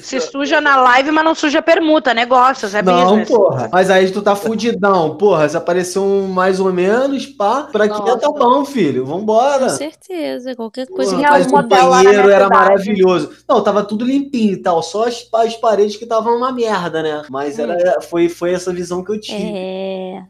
se 0.00 0.20
suja 0.20 0.60
na 0.60 0.76
live, 0.76 1.10
mas 1.10 1.24
não 1.24 1.34
suja 1.34 1.62
permuta, 1.62 2.12
negócios, 2.14 2.74
é 2.74 2.82
Não, 2.82 3.04
business. 3.04 3.28
porra. 3.28 3.68
Mas 3.72 3.90
aí 3.90 4.10
tu 4.10 4.22
tá 4.22 4.34
fudidão. 4.36 5.16
Porra, 5.16 5.48
se 5.48 5.56
apareceu 5.56 6.02
um 6.02 6.28
mais 6.28 6.60
ou 6.60 6.72
menos, 6.72 7.26
pá, 7.26 7.64
pra 7.70 7.86
Nossa. 7.86 8.18
tá 8.18 8.30
bom, 8.30 8.64
filho. 8.64 9.04
Vambora. 9.04 9.64
Com 9.64 9.68
certeza. 9.70 10.54
Qualquer 10.54 10.86
coisa 10.86 11.12
Porra, 11.16 11.24
que 11.24 11.30
mas 11.30 11.46
o 11.52 11.62
banheiro 11.62 12.30
era 12.30 12.44
cidade. 12.44 12.50
maravilhoso. 12.50 13.30
Não, 13.48 13.62
tava 13.62 13.84
tudo 13.84 14.04
limpinho 14.04 14.52
e 14.52 14.56
tal, 14.56 14.82
só 14.82 15.06
as, 15.06 15.26
as 15.34 15.56
paredes 15.56 15.96
que 15.96 16.04
estavam 16.04 16.36
uma 16.36 16.52
merda, 16.52 17.02
né? 17.02 17.22
Mas 17.30 17.58
era, 17.58 18.00
foi, 18.02 18.28
foi 18.28 18.52
essa 18.52 18.72
visão 18.72 19.02
que 19.04 19.12
eu 19.12 19.20
tive. 19.20 19.52
É. 19.54 20.22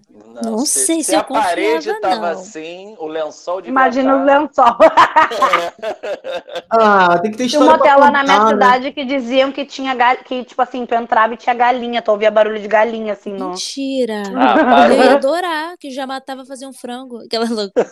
Não 0.43 0.65
sei 0.65 1.03
se 1.03 1.15
a 1.15 1.19
eu 1.19 1.25
confiava, 1.25 1.49
parede 1.49 2.01
tava 2.01 2.17
não. 2.17 2.25
assim, 2.41 2.95
o 2.99 3.07
lençol 3.07 3.61
de 3.61 3.69
Imagina 3.69 4.17
os 4.17 4.25
lençol. 4.25 4.77
Ah, 6.71 7.19
tem 7.19 7.31
que 7.31 7.39
ter 7.39 7.49
Tinha 7.49 7.61
um 7.61 7.65
história 7.65 7.79
motel 7.79 7.99
lá 8.01 8.11
na 8.11 8.23
minha 8.23 8.45
né? 8.45 8.51
cidade 8.51 8.93
que 8.93 9.05
diziam 9.05 9.51
que 9.51 9.65
tinha 9.65 9.95
gal... 9.95 10.17
que, 10.19 10.45
tipo 10.45 10.61
assim, 10.61 10.85
tu 10.85 10.95
entrava 10.95 11.33
e 11.33 11.37
tinha 11.37 11.55
galinha, 11.55 12.03
tu 12.03 12.11
ouvia 12.11 12.31
barulho 12.31 12.61
de 12.61 12.69
galinha, 12.69 13.15
assim, 13.15 13.33
no. 13.33 13.51
Mentira. 13.51 14.23
Ah, 14.37 14.87
Eu 14.93 14.97
ia 15.05 15.15
adorar, 15.15 15.77
que 15.79 15.91
já 15.91 16.07
matava 16.07 16.45
fazer 16.45 16.67
um 16.67 16.73
frango. 16.73 17.19
Aquela 17.25 17.49
louca. 17.49 17.87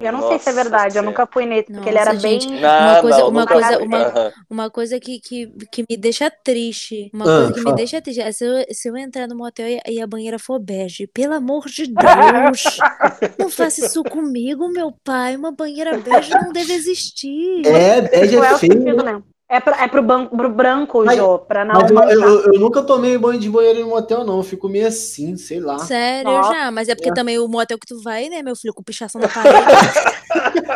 Eu 0.00 0.12
não 0.12 0.28
sei 0.28 0.38
se 0.38 0.48
é 0.48 0.52
Nossa 0.52 0.64
verdade, 0.64 0.98
eu 0.98 1.02
nunca 1.02 1.26
fui 1.26 1.46
nesse, 1.46 1.72
porque 1.72 1.88
ele 1.88 1.98
Nossa, 1.98 2.10
era 2.10 2.18
gente. 2.18 2.48
bem. 2.48 2.60
Não, 2.60 3.00
coisa- 3.00 3.18
não, 3.18 3.28
uma 3.28 3.40
nunca 3.40 3.54
coisa- 3.54 3.78
uma-. 3.78 4.32
Uma 4.50 4.70
coisa 4.70 5.00
que, 5.00 5.20
que, 5.20 5.46
que 5.70 5.84
me 5.88 5.96
deixa 5.96 6.30
triste. 6.30 7.10
Uma 7.14 7.24
Ah, 7.24 7.36
coisa 7.38 7.52
que 7.52 7.60
me 7.62 7.72
deixa 7.74 8.02
triste. 8.02 8.20
é 8.20 8.32
Se 8.32 8.44
eu, 8.44 8.64
se 8.70 8.88
eu 8.88 8.96
entrar 8.96 9.28
no 9.28 9.36
motel 9.36 9.66
e, 9.68 9.80
e 9.88 10.00
a 10.02 10.06
banheira 10.06 10.38
for 10.38 10.53
bege, 10.58 11.06
pelo 11.06 11.34
amor 11.34 11.66
de 11.66 11.86
Deus, 11.86 12.78
não 13.38 13.50
faça 13.50 13.84
isso 13.84 14.02
comigo, 14.04 14.68
meu 14.68 14.92
pai. 15.04 15.36
Uma 15.36 15.52
banheira 15.52 15.98
bege 15.98 16.30
não 16.30 16.52
deve 16.52 16.72
existir. 16.72 17.66
É, 17.66 18.00
bege 18.02 18.36
é 18.36 18.38
é 18.38 18.54
o 18.54 18.58
feio. 18.58 19.02
né? 19.04 19.22
É, 19.46 19.60
pra, 19.60 19.84
é 19.84 19.86
pro, 19.86 20.02
ban... 20.02 20.26
pro 20.26 20.48
branco, 20.50 21.04
Mas- 21.04 21.18
Jô, 21.18 21.38
pra 21.38 21.66
não 21.66 21.74
Mas 21.74 21.90
eu, 21.90 22.18
eu- 22.20 22.52
eu 22.54 22.58
nunca 22.60 22.82
tomei 22.82 23.16
banho 23.18 23.38
de 23.38 23.48
banheiro 23.50 23.80
no 23.80 23.88
motel, 23.90 24.24
não. 24.24 24.38
Eu 24.38 24.42
fico 24.42 24.68
meio 24.70 24.86
assim, 24.88 25.36
sei 25.36 25.60
lá. 25.60 25.78
Sério, 25.80 26.30
Nossa. 26.30 26.54
já. 26.54 26.70
Mas 26.70 26.88
é 26.88 26.94
porque 26.94 27.10
É. 27.10 27.14
também 27.14 27.38
o 27.38 27.46
motel 27.46 27.78
que 27.78 27.86
tu 27.86 28.02
vai, 28.02 28.28
né, 28.30 28.42
meu 28.42 28.56
filho, 28.56 28.72
com 28.74 28.82
pichação 28.82 29.20
na 29.20 29.28
parede. 29.28 29.54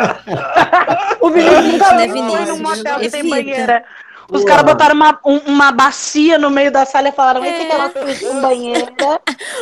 O 1.20 1.30
Vinícius 1.30 1.72
nunca 1.72 1.94
né, 1.94 2.08
foi 2.08 2.12
Vinícius? 2.12 2.48
num 2.48 2.58
motel 2.62 3.00
que 3.00 3.10
tem 3.10 3.20
Evita. 3.20 3.34
banheira. 3.36 3.84
Os 4.30 4.44
caras 4.44 4.64
botaram 4.64 4.94
uma, 4.94 5.18
um- 5.24 5.38
uma 5.46 5.72
bacia 5.72 6.38
no 6.38 6.50
meio 6.50 6.70
da 6.70 6.84
sala 6.84 7.08
e 7.08 7.12
falaram: 7.12 7.44
esse 7.44 7.62
aqui 7.62 7.72
é 7.72 7.74
É. 7.74 7.78
nosso 7.78 8.40
banheira, 8.42 8.92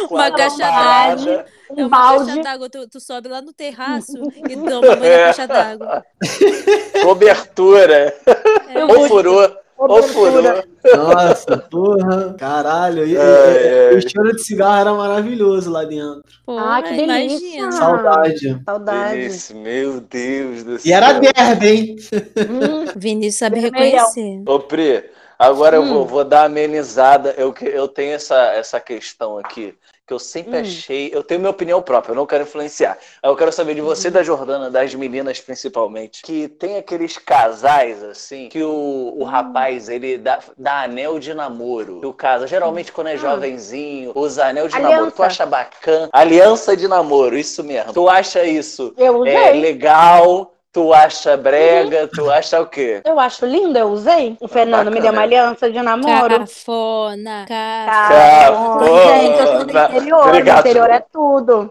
Uma 0.00 0.08
Com 0.08 0.18
a 0.18 0.30
caixa 0.32 0.56
d'água. 0.58 1.44
É 1.68 1.82
um 1.82 1.86
uma 1.86 1.98
caixa 1.98 2.18
balde. 2.24 2.42
d'água, 2.42 2.70
tu, 2.70 2.88
tu 2.88 3.00
sobe 3.00 3.28
lá 3.28 3.40
no 3.42 3.52
terraço 3.52 4.12
e 4.48 4.56
toma 4.56 4.96
banho 4.96 5.00
na 5.18 5.24
caixa 5.24 5.46
d'água. 5.46 6.04
Cobertura. 7.02 8.14
É, 8.68 8.84
Ou 8.84 9.06
furou. 9.08 9.48
Ou 9.78 10.02
furou. 10.02 10.42
Nossa, 10.96 11.58
porra, 11.58 12.34
caralho. 12.38 13.06
E- 13.06 13.14
e-. 13.14 13.96
O 13.96 14.00
cheiro 14.00 14.34
de 14.34 14.42
cigarro 14.42 14.80
era 14.80 14.94
maravilhoso 14.94 15.70
lá 15.70 15.84
dentro. 15.84 16.22
Ah, 16.48 16.82
que 16.82 16.94
delícia. 16.96 17.24
imagina. 17.58 17.72
Saudade. 17.72 18.62
Saudade. 18.64 19.16
Vinícius, 19.16 19.50
meu 19.58 20.00
Deus 20.00 20.64
do 20.64 20.78
céu. 20.78 20.90
E 20.90 20.92
era 20.92 21.12
derby, 21.14 21.68
hein? 21.68 21.96
Hum, 22.48 22.84
Vinícius 22.96 23.34
sabe 23.36 23.60
reconhecer. 23.60 24.42
Ô, 24.46 24.60
Pri, 24.60 25.04
Agora 25.38 25.76
eu 25.76 25.82
Hum. 25.82 25.88
vou, 25.88 26.06
vou 26.06 26.24
dar 26.24 26.44
amenizada. 26.44 27.34
Eu, 27.36 27.54
eu 27.60 27.86
tenho 27.88 28.14
essa, 28.14 28.34
essa 28.54 28.80
questão 28.80 29.36
aqui, 29.36 29.74
que 30.06 30.12
eu 30.14 30.18
sempre 30.20 30.56
Hum. 30.58 30.60
achei. 30.60 31.10
Eu 31.12 31.22
tenho 31.24 31.40
minha 31.40 31.50
opinião 31.50 31.82
própria, 31.82 32.12
eu 32.12 32.16
não 32.16 32.26
quero 32.26 32.44
influenciar. 32.44 32.96
Eu 33.22 33.34
quero 33.34 33.50
saber 33.52 33.74
de 33.74 33.80
Uhum. 33.80 33.88
você, 33.88 34.08
da 34.10 34.22
Jordana, 34.22 34.70
das 34.70 34.94
meninas 34.94 35.40
principalmente, 35.40 36.22
que 36.22 36.46
tem 36.46 36.76
aqueles 36.76 37.18
casais, 37.18 38.04
assim, 38.04 38.48
que 38.48 38.62
o, 38.62 38.68
Hum. 38.70 39.16
o 39.18 39.24
rapaz, 39.24 39.88
ele 39.88 40.16
dá, 40.16 40.38
dá 40.56 40.82
anel 40.84 41.18
de 41.18 41.34
namoro. 41.34 42.00
Que 42.00 42.06
o 42.06 42.12
casa, 42.12 42.46
geralmente 42.46 42.92
quando 42.92 43.08
é 43.08 43.16
jovenzinho, 43.16 44.12
usa 44.14 44.46
anel 44.46 44.68
de 44.68 44.78
namoro. 44.78 44.94
Tu 44.94 45.00
Hum. 45.00 45.02
Aliança. 45.06 45.26
acha 45.26 45.46
bacana? 45.46 46.08
Aliança 46.12 46.76
de 46.76 46.86
namoro, 46.86 47.36
isso 47.36 47.64
mesmo. 47.64 47.92
Tu 47.92 48.08
acha 48.08 48.44
isso 48.44 48.94
Eu 48.96 49.26
é, 49.26 49.50
legal? 49.52 50.52
Tu 50.76 50.92
acha 50.92 51.38
brega? 51.38 52.06
Tu 52.06 52.30
acha 52.30 52.60
o 52.60 52.66
quê? 52.66 53.00
Eu 53.02 53.18
acho 53.18 53.46
lindo, 53.46 53.78
eu 53.78 53.88
usei. 53.88 54.36
O 54.38 54.46
Fernando 54.46 54.90
me 54.90 54.96
bacana. 54.96 55.00
deu 55.04 55.12
uma 55.12 55.22
aliança 55.22 55.70
de 55.70 55.80
namoro. 55.80 56.40
Cafona. 56.40 57.46
Cafona. 57.48 58.86
Cara, 58.90 59.16
gente, 59.18 59.40
eu 59.40 59.46
sou 59.46 59.58
do 59.64 59.72
Cafona. 59.72 59.96
interior. 59.96 60.26
Obrigado. 60.28 60.54
No 60.56 60.60
interior 60.60 60.90
é 60.90 61.02
tudo. 61.10 61.70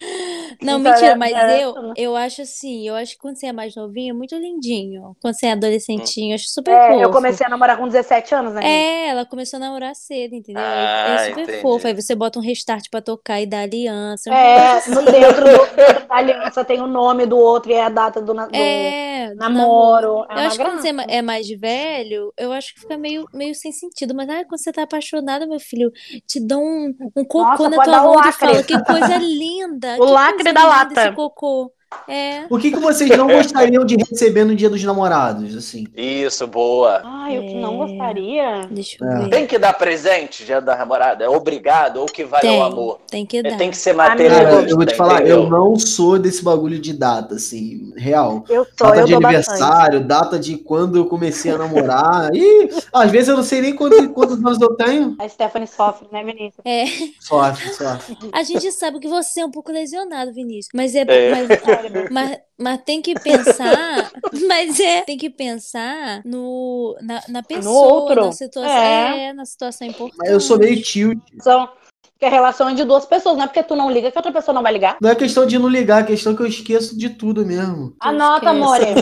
Não, 0.61 0.79
Então, 0.79 0.91
mentira, 0.91 1.11
é- 1.11 1.15
mas 1.15 1.33
é- 1.33 1.63
eu, 1.63 1.73
eu 1.95 2.15
acho 2.15 2.41
assim, 2.41 2.87
eu 2.87 2.95
acho 2.95 3.13
que 3.13 3.19
quando 3.19 3.37
você 3.37 3.47
é 3.47 3.53
mais 3.53 3.75
novinho, 3.75 4.11
é 4.11 4.17
muito 4.17 4.35
lindinho. 4.35 5.15
Quando 5.21 5.33
você 5.33 5.47
é 5.47 5.51
adolescentinho, 5.51 6.31
eu 6.31 6.35
acho 6.35 6.49
super 6.49 6.71
É, 6.71 6.87
fofo. 6.89 7.01
eu 7.01 7.09
comecei 7.11 7.45
a 7.45 7.49
namorar 7.49 7.77
com 7.77 7.87
17 7.87 8.33
anos, 8.35 8.53
né? 8.53 8.61
É, 8.65 9.07
ela 9.09 9.25
começou 9.25 9.57
a 9.57 9.59
namorar 9.59 9.95
cedo, 9.95 10.35
entendeu? 10.35 10.61
Aí 10.63 10.85
Ah, 10.87 11.15
é 11.15 11.29
super 11.29 11.43
entendi. 11.43 11.61
fofo. 11.61 11.87
Aí 11.87 11.93
você 11.93 12.15
bota 12.15 12.39
um 12.39 12.41
restart 12.41 12.89
pra 12.89 13.01
tocar 13.01 13.41
e 13.41 13.45
dá 13.45 13.61
aliança. 13.61 14.29
É, 14.33 14.89
no 14.89 15.01
dentro 15.03 15.41
do, 15.43 15.75
dentro 15.75 16.07
da 16.07 16.15
aliança 16.15 16.63
tem 16.65 16.81
o 16.81 16.87
nome 16.87 17.25
do 17.25 17.37
outro 17.37 17.71
e 17.71 17.79
a 17.79 17.89
data 17.89 18.21
do, 18.21 18.33
na- 18.33 18.47
do 18.47 18.55
É, 18.55 19.33
namoro. 19.35 20.25
É 20.29 20.33
Eu 20.35 20.39
acho 20.47 20.57
que 20.57 20.63
quando 20.63 20.81
você 20.81 20.89
é 20.89 21.15
é 21.17 21.21
mais 21.21 21.47
velho, 21.49 22.33
eu 22.37 22.51
acho 22.51 22.73
que 22.73 22.81
fica 22.81 22.97
meio, 22.97 23.27
meio 23.33 23.53
sem 23.55 23.71
sentido. 23.71 24.13
Mas 24.13 24.29
ah, 24.29 24.43
quando 24.45 24.59
você 24.61 24.71
tá 24.71 24.83
apaixonado, 24.83 25.47
meu 25.47 25.59
filho, 25.59 25.91
te 26.27 26.39
dão 26.39 26.61
um, 26.63 26.93
um 27.15 27.23
cocô 27.25 27.39
Nossa, 27.43 27.69
na 27.69 27.83
tua 27.83 28.01
mão 28.03 28.19
e 28.27 28.31
fala, 28.33 28.63
que 28.63 28.83
coisa 28.83 29.17
linda. 29.19 29.95
O 29.99 30.05
que 30.05 30.11
lacre 30.11 30.44
da 30.53 30.65
lata. 30.65 31.01
esse 31.01 31.11
cocô. 31.13 31.71
É. 32.07 32.45
O 32.49 32.57
que, 32.57 32.71
que 32.71 32.79
vocês 32.79 33.09
não 33.17 33.27
gostariam 33.31 33.83
de 33.85 33.95
receber 33.95 34.43
no 34.45 34.55
dia 34.55 34.69
dos 34.69 34.83
namorados, 34.83 35.55
assim? 35.55 35.85
Isso, 35.95 36.45
boa. 36.47 37.01
Ai, 37.03 37.37
eu 37.37 37.41
que 37.41 37.55
não 37.55 37.73
É. 37.83 37.87
gostaria. 37.87 38.61
Deixa 38.69 38.97
eu 39.03 39.07
É. 39.09 39.19
ver. 39.23 39.29
Tem 39.29 39.47
que 39.47 39.57
dar 39.57 39.73
presente 39.73 40.45
dia 40.45 40.61
da 40.61 40.75
namorada? 40.75 41.23
É 41.23 41.29
obrigado 41.29 41.97
ou 41.97 42.05
que 42.05 42.23
vale 42.23 42.41
Tem, 42.47 42.59
o 42.59 42.63
amor? 42.63 42.99
tem 43.09 43.25
que 43.25 43.37
É, 43.37 43.43
dar. 43.43 43.57
tem 43.57 43.69
que 43.71 43.77
ser 43.77 43.95
Cara, 43.95 44.09
materialista, 44.09 44.69
eu 44.69 44.75
vou 44.75 44.85
te 44.85 44.95
falar, 44.95 45.15
entendeu? 45.21 45.43
eu 45.43 45.49
não 45.49 45.77
sou 45.77 46.17
desse 46.19 46.43
bagulho 46.43 46.79
de 46.79 46.93
data, 46.93 47.35
assim, 47.35 47.91
real. 47.95 48.43
Eu 48.49 48.65
sou, 48.65 48.87
Data 48.87 48.99
eu 49.01 49.05
de 49.05 49.11
dou 49.13 49.21
bastante. 49.21 49.49
aniversário, 49.61 49.99
data 50.05 50.39
de 50.39 50.57
quando 50.57 50.97
eu 50.97 51.05
comecei 51.05 51.51
a 51.51 51.57
namorar. 51.57 52.29
E 52.35 52.69
às 52.93 53.11
vezes 53.11 53.27
eu 53.29 53.35
não 53.37 53.43
sei 53.43 53.61
nem 53.61 53.75
quantos, 53.75 54.05
quantos 54.07 54.37
anos 54.37 54.59
eu 54.61 54.73
tenho. 54.75 55.15
A 55.19 55.27
Stephanie 55.27 55.67
sofre, 55.67 56.07
né, 56.11 56.23
Vinícius? 56.23 56.61
É, 56.65 56.85
Sofre, 57.19 57.69
sofre. 57.73 58.17
a 58.31 58.43
gente 58.43 58.71
sabe 58.71 58.99
que 58.99 59.07
você 59.07 59.41
é 59.41 59.45
um 59.45 59.51
pouco 59.51 59.71
lesionado, 59.71 60.33
Vinícius. 60.33 60.69
Mas 60.73 60.95
é, 60.95 61.05
É. 61.07 61.31
mas, 61.31 61.59
mas, 62.11 62.39
mas 62.57 62.81
tem 62.83 63.01
que 63.01 63.13
pensar, 63.19 64.11
mas 64.47 64.79
é, 64.79 65.01
tem 65.01 65.17
que 65.17 65.29
pensar 65.29 66.21
no, 66.25 66.97
na, 67.01 67.21
na 67.27 67.43
pessoa, 67.43 67.93
outro. 67.93 68.25
na 68.25 68.31
situação, 68.31 68.71
É. 68.71 69.27
é, 69.27 69.33
na 69.33 69.45
situação 69.45 69.87
importante. 69.87 70.17
Mas 70.19 70.31
eu 70.31 70.39
sou 70.39 70.57
meio 70.57 70.81
tilt. 70.81 71.19
São, 71.41 71.69
que 72.17 72.25
a 72.25 72.29
relação 72.29 72.69
é 72.69 72.73
de 72.73 72.83
duas 72.85 73.05
pessoas, 73.05 73.35
não 73.35 73.43
é 73.43 73.47
porque 73.47 73.61
tu 73.63 73.75
não 73.75 73.91
liga 73.91 74.09
que 74.09 74.17
a 74.17 74.19
outra 74.19 74.31
pessoa 74.31 74.55
não 74.55 74.63
vai 74.63 74.71
ligar. 74.71 74.95
Não 75.01 75.09
é 75.09 75.15
questão 75.15 75.45
de 75.45 75.59
não 75.59 75.67
ligar, 75.67 76.01
é 76.01 76.05
questão 76.05 76.33
que 76.35 76.41
eu 76.41 76.47
esqueço 76.47 76.97
de 76.97 77.09
tudo 77.09 77.45
mesmo. 77.45 77.93
Anota, 77.99 78.49
amore. 78.51 78.85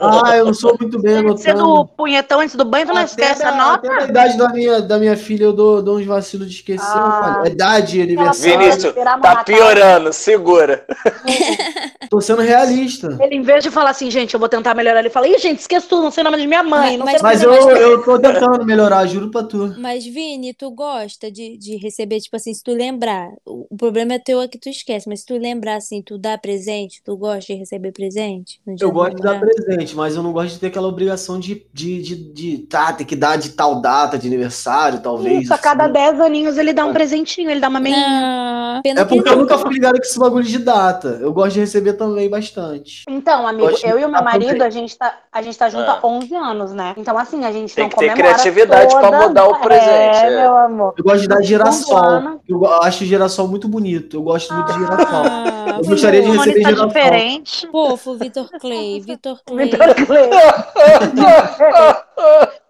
Ah, 0.00 0.36
eu 0.36 0.46
não 0.46 0.54
sou 0.54 0.76
muito 0.80 1.00
bem 1.00 1.14
Antes 1.18 1.44
do 1.44 1.50
anotando. 1.50 1.86
punhetão, 1.96 2.40
antes 2.40 2.56
do 2.56 2.64
banho, 2.64 2.84
tu 2.86 2.92
não 2.92 2.96
Até, 3.02 3.04
esquece, 3.10 3.44
anota. 3.44 3.86
até 3.86 4.00
na 4.00 4.08
idade 4.08 4.36
da 4.36 4.48
minha, 4.48 4.82
da 4.82 4.98
minha 4.98 5.16
filha 5.16 5.44
eu 5.44 5.52
dou, 5.52 5.80
dou 5.82 5.98
uns 5.98 6.06
vacilos 6.06 6.48
de 6.50 6.56
esquecer. 6.56 6.84
eu 6.84 6.90
Ah. 7.02 7.32
falo, 7.34 7.46
É 7.46 7.50
idade, 7.50 8.02
aniversário. 8.02 8.58
Vinícius, 8.58 8.94
tá 8.94 9.44
piorando, 9.44 10.12
segura. 10.12 10.84
Tô 12.10 12.20
sendo 12.20 12.42
realista. 12.42 13.16
Ele, 13.20 13.36
em 13.36 13.42
vez 13.42 13.62
de 13.62 13.70
falar 13.70 13.90
assim, 13.90 14.10
gente, 14.10 14.34
eu 14.34 14.40
vou 14.40 14.48
tentar 14.48 14.74
melhorar, 14.74 15.00
ele 15.00 15.08
fala, 15.10 15.28
ih, 15.28 15.38
gente, 15.38 15.60
esqueço 15.60 15.88
tudo, 15.88 16.02
não 16.02 16.10
sei 16.10 16.22
o 16.22 16.24
nome 16.24 16.38
de 16.38 16.46
minha 16.46 16.62
mãe, 16.62 16.98
não 16.98 17.06
Mas- 17.06 17.22
Mas 17.22 17.42
eu, 17.42 17.50
da 17.50 17.56
minha 17.60 17.72
mãe. 17.74 17.82
eu 17.82 18.02
tô 18.02 18.18
tentando 18.18 18.64
melhorar, 18.66 19.06
juro 19.06 19.30
pra 19.30 19.42
tu. 19.44 19.74
Mas, 19.78 20.04
Vini, 20.04 20.52
tu 20.52 20.70
gosta 20.70 21.30
de, 21.30 21.56
de 21.56 21.76
receber, 21.76 22.01
tipo 22.06 22.36
assim, 22.36 22.52
se 22.54 22.62
tu 22.62 22.72
lembrar, 22.72 23.28
o, 23.46 23.66
problema 23.76 24.14
é 24.14 24.18
teu 24.18 24.40
é 24.40 24.48
que 24.48 24.58
tu 24.58 24.68
esquece, 24.68 25.08
mas 25.08 25.20
se 25.20 25.26
tu 25.26 25.36
lembrar, 25.36 25.76
assim, 25.76 26.02
tu 26.02 26.18
dá 26.18 26.36
presente, 26.38 27.02
tu 27.04 27.16
gosta 27.16 27.52
de 27.52 27.58
receber 27.58 27.92
presente 27.92 28.60
no 28.66 28.74
dia 28.74 28.86
Eu 28.86 28.92
gosto 28.92 29.16
de 29.16 29.22
dar 29.22 29.38
presente, 29.40 29.94
mas 29.96 30.14
eu 30.16 30.22
não 30.22 30.32
gosto 30.32 30.54
de 30.54 30.58
ter 30.60 30.66
aquela 30.68 30.88
obrigação 30.88 31.38
de, 31.38 31.66
de, 31.72 32.02
de, 32.02 32.16
de 32.32 32.58
tá, 32.66 32.92
ter 32.92 33.04
que 33.04 33.16
dar 33.16 33.36
de 33.36 33.50
tal 33.50 33.80
data 33.80 34.18
de 34.18 34.26
aniversário, 34.26 35.00
talvez. 35.00 35.42
Isso, 35.42 35.54
a 35.54 35.58
cada 35.58 35.84
assim. 35.84 35.92
10 35.92 36.20
aninhos 36.20 36.58
ele 36.58 36.72
dá 36.72 36.84
um 36.86 36.92
presentinho, 36.92 37.50
ele 37.50 37.60
dá 37.60 37.68
uma 37.68 37.80
meinha. 37.80 37.96
Ah, 37.98 38.80
É 38.84 38.94
que 38.94 39.04
porque 39.16 39.28
eu 39.28 39.36
nunca 39.36 39.58
fui 39.58 39.72
ligado 39.74 39.96
com 39.96 40.02
esse 40.02 40.18
bagulho 40.18 40.44
de 40.44 40.58
data. 40.58 41.18
Eu 41.20 41.32
gosto 41.32 41.54
de 41.54 41.60
receber 41.60 41.94
também 41.94 42.28
bastante. 42.28 43.04
Então, 43.08 43.46
amigo, 43.46 43.68
Gosto 43.70 43.86
eu 43.86 43.96
de 43.96 44.02
e 44.02 44.06
o 44.06 44.08
meu 44.08 44.22
marido, 44.22 44.62
a 44.62 44.70
gente 44.70 44.96
tá, 44.96 45.18
a 45.30 45.42
gente 45.42 45.56
tá 45.58 45.68
junto 45.68 45.88
Ah. 45.90 46.00
há 46.02 46.06
11 46.06 46.34
anos, 46.34 46.72
né? 46.72 46.94
Então, 46.96 47.16
assim, 47.18 47.44
a 47.44 47.52
gente 47.52 47.74
Tem 47.74 47.84
não 47.84 47.90
que 47.90 47.96
ter 47.96 48.14
criatividade 48.14 48.92
pra 48.94 49.10
toda- 49.10 49.28
mudar 49.28 49.46
o 49.46 49.60
presente, 49.60 50.16
É, 50.16 50.26
é. 50.26 50.40
meu 50.40 50.56
amor. 50.56 50.94
Eu 50.96 51.04
gosto 51.04 51.20
de 51.20 51.28
dar 51.28 51.36
segundo 51.36 51.52
girassol. 51.94 52.40
Eu 52.48 52.66
acho 52.82 53.04
girassol 53.04 53.48
muito 53.48 53.68
bonito. 53.68 54.16
Eu 54.16 54.22
gosto 54.22 54.52
muito 54.54 54.72
de 54.72 54.78
girassol. 54.78 55.22
Ah, 55.24 55.78
Eu 55.82 55.88
gostaria 55.88 56.22
de 56.22 56.30
receber 56.30 56.62
tá 56.62 56.68
girassol. 56.70 56.88
diferente. 56.88 57.68
fofo, 57.70 58.14
Vitor 58.16 58.48
Clay, 58.60 59.00
Vitor 59.00 59.38
Clay. 59.46 59.70
Vitor 59.70 59.94
Clay. 60.06 60.30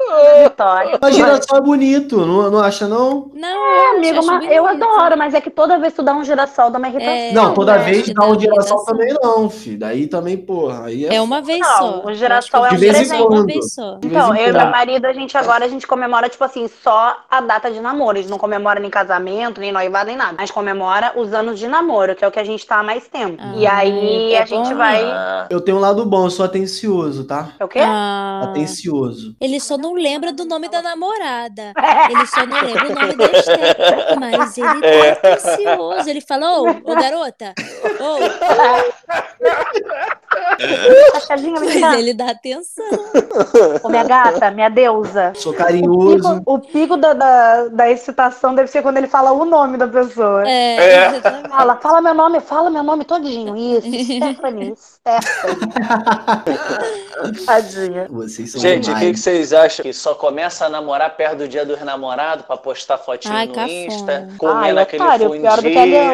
Vitória. 0.42 0.99
Mas 1.00 1.14
girassol 1.14 1.59
é 1.59 1.61
bonito, 1.61 2.25
não, 2.26 2.50
não 2.50 2.59
acha 2.61 2.87
não? 2.88 3.30
Não, 3.35 3.49
É, 3.49 3.87
eu 3.92 3.97
amigo, 3.97 4.18
acho 4.18 4.26
mas 4.26 4.50
eu 4.50 4.66
adoro, 4.66 5.16
mas 5.18 5.35
é 5.35 5.40
que 5.40 5.50
toda 5.50 5.78
vez 5.78 5.92
que 5.92 5.97
tu 6.00 6.04
dá 6.04 6.14
um 6.14 6.25
girassol, 6.25 6.71
dá 6.71 6.78
uma 6.78 6.88
irritação. 6.88 7.12
É, 7.12 7.32
Não, 7.32 7.54
toda 7.54 7.76
eu 7.76 7.85
vez 7.85 8.09
dá 8.12 8.26
um 8.26 8.38
girassol 8.38 8.85
também 8.85 9.14
não, 9.23 9.49
filho. 9.50 9.78
Daí 9.78 10.06
também, 10.06 10.37
porra. 10.37 10.87
Aí 10.87 11.06
é 11.06 11.16
É 11.16 11.21
uma 11.21 11.40
vez 11.40 11.61
Não, 11.61 11.78
só. 11.78 12.02
o 12.04 12.11
Eu 12.11 12.14
girassol 12.14 12.66
é 12.66 12.73
um 12.73 12.78
presente 12.78 13.23
uma 13.23 13.47
vez 13.47 13.75
só. 13.75 13.99
Então, 14.02 14.35
eu 14.37 14.49
e 14.49 14.52
meu 14.52 14.66
marido, 14.66 15.06
a 15.06 15.12
gente 15.12 15.37
agora, 15.37 15.64
a 15.64 15.68
gente 15.68 15.87
comemora, 15.87 16.28
tipo 16.28 16.44
assim, 16.44 16.68
só 16.82 17.16
a 17.30 17.40
data 17.40 17.71
de 17.71 17.80
namoro. 17.80 18.18
A 18.18 18.21
gente 18.21 18.30
não 18.30 18.38
comemora 18.38 18.80
nem 18.80 18.90
casamento, 18.90 19.61
nem 19.61 19.73
noivado, 19.73 20.06
nem 20.09 20.16
nada. 20.16 20.35
A 20.38 20.40
gente 20.40 20.52
comemora 20.52 21.12
os 21.16 21.32
anos 21.32 21.59
de 21.59 21.68
namoro, 21.68 22.14
que 22.14 22.25
é 22.25 22.28
o 22.28 22.30
que 22.30 22.38
a 22.40 22.44
gente 22.44 22.66
tá 22.66 22.78
há 22.80 22.82
mais 22.82 23.06
tempo. 23.09 23.37
Ah, 23.38 23.52
e 23.56 23.66
aí, 23.66 24.32
é 24.35 24.42
a 24.42 24.47
gente 24.47 24.68
bom, 24.71 24.76
vai... 24.76 25.02
Eu 25.50 25.61
tenho 25.61 25.76
um 25.76 25.80
lado 25.80 26.04
bom, 26.04 26.25
eu 26.26 26.30
sou 26.30 26.44
atencioso, 26.44 27.25
tá? 27.25 27.50
É 27.59 27.64
o 27.64 27.68
quê? 27.68 27.80
Ah, 27.82 28.42
Atencioso. 28.44 29.35
ele 29.40 29.61
só 29.61 29.76
não 29.76 29.91
lembra 29.94 30.32
do 30.32 30.44
nome 30.44 30.68
da 30.68 30.82
namorada. 30.82 31.72
Ele 32.11 32.26
só 32.26 32.46
não 32.46 32.61
lembra 32.62 32.88
o 32.88 32.94
nome 32.94 33.14
da 33.14 33.25
Esther. 33.26 33.76
Mas 34.18 34.56
ele 34.58 34.82
tá 34.82 35.12
atencioso. 35.12 36.08
Ele 36.08 36.20
falou, 36.20 36.68
ô, 36.84 36.92
ô 36.92 36.94
garota, 36.96 37.54
ô, 38.00 38.18
mas 41.80 41.99
ele 41.99 42.14
dá 42.14 42.30
atenção. 42.30 42.84
Ô, 43.82 43.88
minha 43.88 44.04
gata, 44.04 44.50
minha 44.50 44.68
deusa. 44.68 45.32
Sou 45.34 45.52
O 45.52 45.56
carinhoso. 45.56 46.16
pico, 46.16 46.42
o 46.46 46.58
pico 46.58 46.96
da, 46.96 47.12
da, 47.12 47.68
da 47.68 47.90
excitação 47.90 48.54
deve 48.54 48.68
ser 48.70 48.82
quando 48.82 48.96
ele 48.99 49.08
fala 49.08 49.32
o 49.32 49.44
nome 49.44 49.76
da 49.76 49.87
pessoa. 49.88 50.49
É, 50.49 50.76
É. 50.76 51.20
Fala, 51.49 51.76
fala 51.76 52.00
meu 52.00 52.14
nome, 52.14 52.40
fala 52.40 52.70
meu 52.70 52.82
nome 52.82 53.04
todinho. 53.04 53.56
Isso, 53.56 53.88
Stephanie. 54.16 54.75
Tadinha. 57.44 58.06
Vocês 58.09 58.52
são 58.52 58.61
Gente, 58.61 58.88
o 58.88 58.97
que, 58.97 59.12
que 59.12 59.18
vocês 59.18 59.52
acham? 59.52 59.82
Que 59.82 59.92
só 59.92 60.14
começa 60.14 60.66
a 60.66 60.68
namorar 60.68 61.16
perto 61.16 61.38
do 61.38 61.49
dia 61.49 61.66
dos 61.66 61.80
namorados 61.80 62.47
pra 62.47 62.56
postar 62.56 62.99
fotinho 62.99 63.35
Ai, 63.35 63.49
no 63.49 63.54
cafona. 63.54 63.73
Insta, 63.73 64.28
Ai, 64.30 64.37
comendo 64.38 64.78
aquele 64.78 65.02
otário, 65.02 65.28
fundi. 65.28 65.42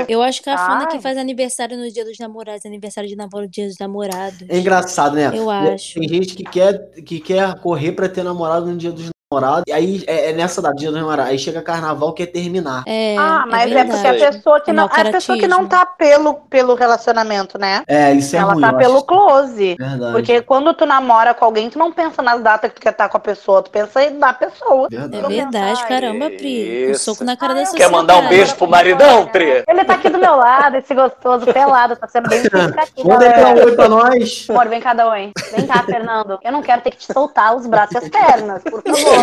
Eu 0.09 0.23
acho 0.23 0.43
que 0.43 0.49
a 0.49 0.57
Fana 0.57 0.85
Ai. 0.85 0.87
que 0.87 1.01
faz 1.01 1.19
aniversário 1.19 1.77
no 1.77 1.91
dia 1.91 2.03
dos 2.05 2.19
namorados, 2.19 2.65
aniversário 2.65 3.11
de 3.11 3.17
namoro, 3.17 3.47
dia 3.47 3.67
dos 3.67 3.77
namorados. 3.79 4.41
É 4.49 4.59
engraçado, 4.59 5.17
né? 5.17 5.31
Eu 5.35 5.51
acho. 5.51 6.01
Tem 6.01 6.09
gente 6.09 6.35
que 6.35 6.45
quer, 6.45 6.79
que 7.05 7.21
quer 7.21 7.61
correr 7.61 7.93
pra 7.93 8.09
ter 8.09 8.23
namorado 8.23 8.65
no 8.67 8.75
dia 8.77 8.91
dos 8.91 9.11
namorados. 9.31 9.65
E 9.67 9.73
aí 9.73 10.05
é, 10.07 10.31
é 10.31 10.33
nessa 10.33 10.63
data, 10.63 10.75
dia 10.75 10.91
dos 10.91 10.99
namorados. 11.01 11.31
Aí 11.31 11.39
chega 11.39 11.61
carnaval, 11.61 12.13
quer 12.15 12.27
terminar. 12.27 12.83
É, 12.87 13.15
Ah, 13.19 13.45
é 13.47 13.51
mas 13.51 13.73
é, 13.73 13.85
porque 13.85 14.07
a 14.07 14.13
verdade. 14.13 14.37
pessoa 14.37 14.61
que 14.61 14.71
É 14.71 14.73
não. 14.73 14.85
A 14.87 15.05
pessoa 15.13 15.39
que 15.39 15.47
não 15.47 15.67
tá 15.67 15.85
pelo, 15.85 16.35
pelo 16.49 16.75
relacionamento, 16.75 17.59
né? 17.59 17.83
É, 17.87 18.13
isso 18.15 18.35
é 18.35 18.39
Ela 18.39 18.53
ruim. 18.55 18.63
tá 18.63 18.71
eu 18.73 18.77
pelo 18.79 18.97
acho. 18.97 19.05
close. 19.07 19.77
Verdade. 19.79 20.13
Porque 20.13 20.41
quando 20.43 20.73
tu 20.75 20.87
namora 20.87 21.35
com 21.35 21.45
alguém, 21.45 21.69
tu 21.69 21.79
não 21.79 21.93
pensa 21.93 22.23
nas 22.23 22.41
datas 22.41 22.71
que 22.71 22.77
tu 22.81 22.83
quer 22.83 22.91
estar 22.93 23.09
com 23.09 23.17
a 23.19 23.21
pessoa, 23.21 23.63
tu 23.63 23.71
pensa 23.71 24.09
na 24.11 24.33
pessoa. 24.33 24.89
Verdade. 24.91 25.25
É 25.25 25.29
verdade, 25.29 25.87
caramba, 25.87 26.31
Pri. 26.31 26.91
Um 26.91 26.95
soco 26.95 27.25
na 27.25 27.37
cara 27.37 27.55
da 27.55 27.61
eu 27.61 27.67
sociedade. 27.67 27.91
Quer 27.93 27.97
mandar 27.97 28.17
um 28.19 28.29
beijo 28.29 28.55
pro 28.57 28.67
maridão, 28.69 29.27
Pri? 29.27 29.63
Ele 29.69 29.85
tá 29.85 29.95
aqui 29.95 30.09
do 30.09 30.19
meu 30.19 30.37
lado, 30.37 30.77
esse 30.77 30.95
gostoso, 30.95 31.45
pelado, 31.53 31.97
tá 31.97 32.09
sendo 32.09 32.29
bem 32.31 32.41
significativo. 32.43 33.09
Manda 33.09 33.27
aí 33.27 33.45
um 33.45 33.65
oi 33.65 33.73
pra 33.77 33.89
nós. 33.89 34.47
Amor, 34.49 34.69
vem 34.69 34.81
cá, 34.81 34.95
dar 34.95 35.09
oi. 35.09 35.33
Vem 35.55 35.67
cá, 35.67 35.83
Fernando. 35.83 36.39
Eu 36.43 36.53
não 36.53 36.63
quero 36.63 36.81
ter 36.81 36.91
que 36.93 36.97
te 36.97 37.13
soltar 37.13 37.55
os 37.55 37.67
braços 37.67 37.95
e 37.95 37.99
as 37.99 38.09
pernas, 38.09 38.63
por 38.63 38.83
favor. 38.83 39.18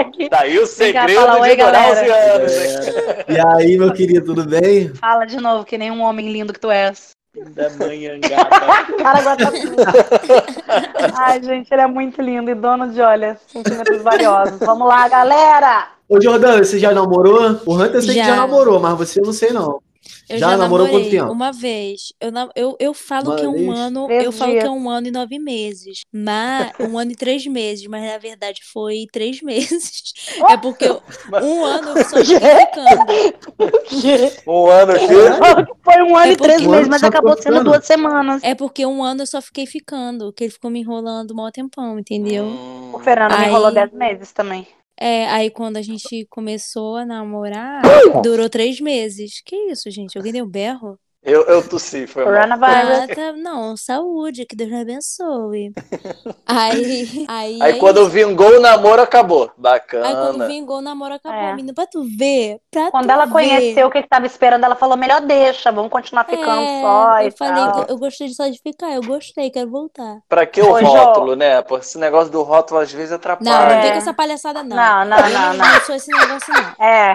Aqui. 0.00 0.28
Tá 0.28 0.40
aí 0.40 0.58
o 0.58 0.66
segredo 0.66 1.20
fala 1.20 1.34
de 1.34 1.40
11 1.50 1.56
galera. 1.56 2.34
anos. 2.36 2.52
hein? 2.52 3.24
E 3.28 3.38
aí, 3.38 3.78
meu 3.78 3.92
querido, 3.92 4.26
tudo 4.34 4.44
bem? 4.44 4.88
Fala 4.94 5.24
de 5.24 5.36
novo, 5.38 5.64
que 5.64 5.78
nem 5.78 5.90
um 5.90 6.02
homem 6.02 6.30
lindo 6.32 6.52
que 6.52 6.60
tu 6.60 6.70
és. 6.70 7.10
Da 7.34 7.70
manhangaba. 7.70 8.50
Cara, 9.02 9.22
Guatapuva. 9.22 9.92
Ai, 11.16 11.42
gente, 11.42 11.72
ele 11.72 11.80
é 11.82 11.86
muito 11.86 12.20
lindo 12.20 12.50
e 12.50 12.54
dono 12.54 12.90
de, 12.90 13.00
olha, 13.00 13.38
centímetros 13.46 14.02
valiosos. 14.02 14.58
Vamos 14.60 14.86
lá, 14.86 15.08
galera! 15.08 15.86
Ô, 16.08 16.20
Jordão, 16.20 16.58
você 16.58 16.78
já 16.78 16.92
namorou? 16.92 17.58
O 17.64 17.74
Hunter 17.74 17.94
eu 17.94 18.02
sei 18.02 18.10
que 18.14 18.20
Já. 18.20 18.24
já 18.26 18.36
namorou, 18.36 18.78
mas 18.78 18.98
você 18.98 19.20
eu 19.20 19.24
não 19.24 19.32
sei 19.32 19.50
não. 19.50 19.80
Eu 20.28 20.38
Já 20.38 20.50
já, 20.50 20.56
namorou 20.56 20.86
namorei 20.86 21.10
quanto 21.10 21.20
tempo? 21.22 21.32
uma 21.32 21.52
vez. 21.52 22.12
Eu, 22.20 22.30
eu, 22.56 22.76
eu 22.80 22.94
falo 22.94 23.30
Uma 23.30 23.36
que 23.36 23.44
é 23.44 23.48
um 23.48 23.52
vez? 23.52 23.78
ano, 23.78 24.06
Três 24.06 24.24
eu 24.24 24.32
falo 24.32 24.50
dias. 24.52 24.62
que 24.64 24.68
é 24.68 24.72
um 24.72 24.90
ano 24.90 25.06
e 25.06 25.10
nove 25.10 25.38
meses. 25.38 26.00
Mas 26.12 26.72
um 26.80 26.98
ano 26.98 27.12
e 27.12 27.16
três 27.16 27.46
meses, 27.46 27.86
mas 27.86 28.02
na 28.10 28.18
verdade 28.18 28.60
foi 28.72 29.06
três 29.12 29.40
meses. 29.42 30.12
É 30.48 30.56
porque 30.56 30.86
eu- 30.86 31.02
um 31.42 31.64
ano 31.64 31.98
eu 31.98 32.04
só 32.04 32.16
fiquei 32.18 32.40
ficando. 32.40 34.42
Um 34.46 34.66
ano. 34.66 34.92
Foi 35.82 36.02
um 36.02 36.16
ano 36.16 36.26
É 36.26 36.32
e 36.32 36.36
três 36.36 36.66
meses, 36.66 36.88
mas 36.88 37.02
acabou 37.04 37.32
sendo 37.34 37.42
ficando? 37.58 37.64
duas 37.70 37.84
semanas. 37.86 38.42
É 38.42 38.54
porque 38.54 38.84
um 38.86 39.02
ano 39.04 39.22
eu 39.22 39.26
só 39.26 39.40
fiquei 39.40 39.66
ficando, 39.66 40.32
que 40.32 40.44
ele 40.44 40.50
ficou 40.52 40.70
me 40.70 40.80
enrolando 40.80 41.32
um 41.32 41.36
maior 41.36 41.52
tempão, 41.52 41.98
entendeu? 41.98 42.44
Hum. 42.44 42.90
O 42.94 42.98
Fernando 42.98 43.32
me 43.32 43.38
Aí- 43.44 43.48
enrolou 43.48 43.72
dez 43.72 43.92
meses 43.92 44.32
também. 44.32 44.66
É, 44.98 45.26
aí 45.28 45.50
quando 45.50 45.76
a 45.76 45.82
gente 45.82 46.26
começou 46.30 46.96
a 46.96 47.04
namorar, 47.04 47.82
durou 48.22 48.48
três 48.48 48.80
meses. 48.80 49.42
Que 49.44 49.56
isso, 49.70 49.90
gente? 49.90 50.16
Alguém 50.16 50.32
deu 50.32 50.46
berro? 50.46 50.98
Eu, 51.24 51.42
eu 51.44 51.62
tossi, 51.68 52.06
foi. 52.08 52.24
Coronavirus. 52.24 52.98
Ah, 52.98 53.06
tá. 53.14 53.32
Não, 53.36 53.76
saúde, 53.76 54.44
que 54.44 54.56
Deus 54.56 54.70
me 54.70 54.80
abençoe. 54.80 55.72
Aí, 56.44 57.24
aí, 57.28 57.58
Aí 57.62 57.72
é 57.72 57.78
quando 57.78 58.08
vingou 58.08 58.56
o 58.56 58.60
namoro, 58.60 59.00
acabou. 59.00 59.42
Aí 59.44 59.48
quando 59.48 59.62
Bacana. 59.62 60.46
vingou 60.48 60.78
o 60.78 60.80
namoro 60.80 61.14
acabou, 61.14 61.38
É. 61.38 61.54
menina, 61.54 61.72
pra 61.72 61.86
tu 61.86 62.02
ver, 62.18 62.58
pra 62.70 62.90
Quando 62.90 63.06
tu 63.06 63.12
ela 63.12 63.26
ver. 63.26 63.32
conheceu 63.32 63.86
o 63.86 63.90
que 63.90 64.02
que 64.02 64.08
tava 64.08 64.26
esperando, 64.26 64.64
ela 64.64 64.74
falou: 64.74 64.96
melhor 64.96 65.20
deixa, 65.20 65.70
vamos 65.70 65.90
continuar 65.92 66.24
ficando 66.24 66.60
É, 66.60 66.82
só 66.82 67.20
e 67.20 67.26
eu 67.26 67.32
falei, 67.32 67.64
tal. 67.72 67.86
eu 67.88 67.98
gostei 67.98 68.28
só 68.30 68.48
de 68.48 68.58
ficar, 68.60 68.90
eu 68.92 69.02
gostei, 69.02 69.48
quero 69.50 69.70
voltar. 69.70 70.18
Pra 70.28 70.44
que 70.44 70.60
o 70.60 70.72
Ô, 70.72 70.80
Jô. 70.80 70.86
rótulo, 70.86 71.36
né? 71.36 71.62
Pô, 71.62 71.78
esse 71.78 71.98
negócio 71.98 72.32
do 72.32 72.42
rótulo 72.42 72.80
às 72.80 72.90
vezes 72.92 73.10
Não, 73.10 73.16
atrapalha. 73.16 73.50
não 73.68 73.76
É. 73.76 73.80
vem 73.82 73.92
com 73.92 73.98
essa 73.98 74.12
palhaçada, 74.14 74.62
não. 74.64 74.76
Não, 74.76 75.04
não, 75.04 75.16
não, 75.18 75.30
não. 75.30 75.54
não 75.54 75.80
sou 75.86 75.94
esse 75.94 76.10
negócio, 76.10 76.52
não. 76.52 76.84
É. 76.84 77.14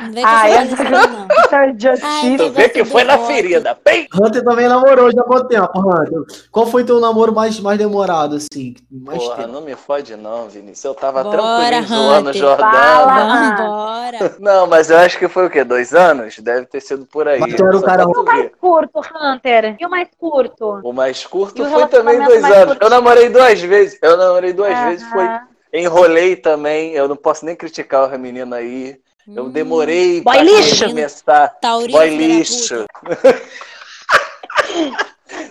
Não 0.00 0.12
vem 0.12 0.24
com 0.24 0.28
Ah, 0.28 0.48
essa 0.48 0.76
palhaçada, 0.76 1.06
não. 1.08 1.28
É 1.28 1.98
Ai. 2.02 2.36
Tu 2.36 2.50
vê 2.50 2.68
que 2.68 2.84
foi 2.84 3.04
na. 3.04 3.27
Ferida. 3.34 3.78
Bem, 3.84 4.08
Hunter 4.14 4.44
também 4.44 4.68
namorou 4.68 5.10
já 5.12 5.20
há 5.20 5.24
quanto 5.24 5.48
tempo, 5.48 5.78
Hunter? 5.78 6.22
Qual 6.50 6.66
foi 6.66 6.84
teu 6.84 7.00
namoro 7.00 7.32
mais, 7.32 7.58
mais 7.60 7.78
demorado, 7.78 8.36
assim? 8.36 8.74
Mais 8.90 9.22
porra, 9.22 9.36
tempo? 9.36 9.48
não 9.52 9.60
me 9.60 9.76
fode 9.76 10.16
não, 10.16 10.48
Vinícius. 10.48 10.84
Eu 10.84 10.94
tava 10.94 11.22
Bora, 11.22 11.38
tranquilinho 11.38 11.86
zoando 11.86 12.30
o. 12.30 12.32
Jordana. 12.32 13.56
Vambora. 13.56 14.36
Não, 14.38 14.66
mas 14.66 14.90
eu 14.90 14.98
acho 14.98 15.18
que 15.18 15.28
foi 15.28 15.46
o 15.46 15.50
quê? 15.50 15.64
Dois 15.64 15.94
anos? 15.94 16.38
Deve 16.38 16.66
ter 16.66 16.80
sido 16.80 17.06
por 17.06 17.28
aí. 17.28 17.40
Mas 17.40 17.54
era 17.54 17.76
o 17.76 17.82
cara 17.82 18.06
O 18.06 18.24
mais 18.24 18.50
curto, 18.60 19.00
Hunter. 19.00 19.76
E 19.78 19.86
o 19.86 19.90
mais 19.90 20.08
curto? 20.18 20.80
O 20.82 20.92
mais 20.92 21.26
curto 21.26 21.62
o 21.62 21.70
foi 21.70 21.86
também 21.86 22.22
dois 22.24 22.44
anos. 22.44 22.66
curto? 22.68 22.82
Eu 22.82 22.90
namorei 22.90 23.28
duas 23.28 23.60
vezes. 23.60 23.98
Eu 24.02 24.16
namorei 24.16 24.52
duas 24.52 24.78
vezes. 24.84 25.08
Foi. 25.08 25.26
Enrolei 25.72 26.36
também. 26.36 26.92
Eu 26.92 27.08
não 27.08 27.16
posso 27.16 27.44
nem 27.44 27.54
criticar 27.54 28.12
a 28.12 28.18
menina 28.18 28.56
aí. 28.56 28.98
Eu 29.34 29.44
Hum, 29.44 29.50
demorei 29.50 30.22
pra 30.22 30.42
lixo. 30.42 30.86
começar. 30.86 31.48
Taurino, 31.60 31.98
Boy 31.98 32.16
lixo. 32.16 32.84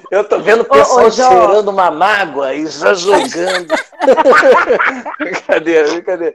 Eu 0.10 0.24
tô 0.24 0.40
vendo 0.40 0.62
o 0.62 0.66
pessoal 0.66 1.06
ô, 1.06 1.12
cheirando 1.12 1.70
uma 1.70 1.92
mágoa 1.92 2.54
e 2.54 2.66
já 2.66 2.94
jogando. 2.94 3.68
brincadeira, 5.20 5.92
brincadeira. 5.92 6.34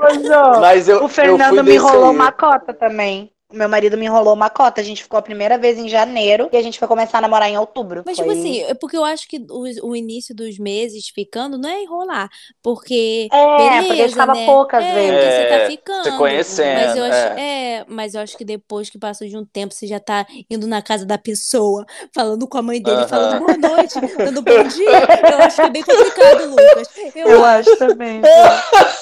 Ô, 0.00 0.14
Jô, 0.22 0.60
Mas 0.60 0.88
eu, 0.88 0.98
o 0.98 1.02
eu 1.04 1.08
Fernando 1.08 1.48
fui 1.48 1.62
me 1.62 1.74
enrolou 1.74 2.10
aí. 2.10 2.14
uma 2.14 2.30
cota 2.30 2.72
também. 2.72 3.33
Meu 3.52 3.68
marido 3.68 3.96
me 3.96 4.06
enrolou 4.06 4.34
uma 4.34 4.50
cota. 4.50 4.80
A 4.80 4.84
gente 4.84 5.02
ficou 5.02 5.18
a 5.18 5.22
primeira 5.22 5.56
vez 5.58 5.78
em 5.78 5.88
janeiro 5.88 6.48
e 6.52 6.56
a 6.56 6.62
gente 6.62 6.78
foi 6.78 6.88
começar 6.88 7.18
a 7.18 7.20
namorar 7.20 7.48
em 7.48 7.56
outubro. 7.58 8.02
Mas, 8.04 8.16
Foi- 8.16 8.26
tipo 8.26 8.38
assim, 8.38 8.62
é 8.62 8.74
porque 8.74 8.96
eu 8.96 9.04
acho 9.04 9.28
que 9.28 9.38
o, 9.48 9.88
o 9.90 9.94
início 9.94 10.34
dos 10.34 10.58
meses 10.58 11.08
ficando 11.14 11.56
não 11.58 11.68
é 11.68 11.82
enrolar. 11.82 12.28
Porque. 12.62 13.28
É, 13.30 13.56
beleza, 13.56 13.86
porque 13.86 14.02
a 14.02 14.06
gente 14.08 14.16
tava 14.16 14.34
né? 14.34 14.46
poucas 14.46 14.84
é, 14.84 14.92
vezes. 14.94 15.10
Porque 15.12 15.30
você 15.30 15.48
tá 15.48 15.54
É, 15.54 15.70
ficando. 15.70 16.04
se 16.04 16.16
conhecendo, 16.16 16.80
Mas 16.80 16.96
eu, 16.96 17.04
acho, 17.04 17.16
é. 17.16 17.40
é, 17.40 17.84
mas 17.88 18.14
eu 18.14 18.20
acho 18.22 18.36
que 18.36 18.44
depois 18.44 18.90
que 18.90 18.98
passa 18.98 19.28
de 19.28 19.36
um 19.36 19.44
tempo, 19.44 19.72
você 19.74 19.86
já 19.86 20.00
tá 20.00 20.26
indo 20.50 20.66
na 20.66 20.82
casa 20.82 21.06
da 21.06 21.18
pessoa, 21.18 21.84
falando 22.14 22.48
com 22.48 22.58
a 22.58 22.62
mãe 22.62 22.80
dele, 22.82 22.96
Aham. 22.96 23.08
falando 23.08 23.38
boa 23.40 23.56
noite, 23.56 23.94
dando 24.16 24.42
bom 24.42 24.62
dia. 24.64 24.90
Eu 25.30 25.38
acho 25.38 25.56
que 25.56 25.62
é 25.62 25.70
bem 25.70 25.82
complicado, 25.82 26.46
Lucas. 26.50 26.88
Eu, 27.14 27.28
Eu 27.28 27.44
acho 27.44 27.76
também. 27.76 28.20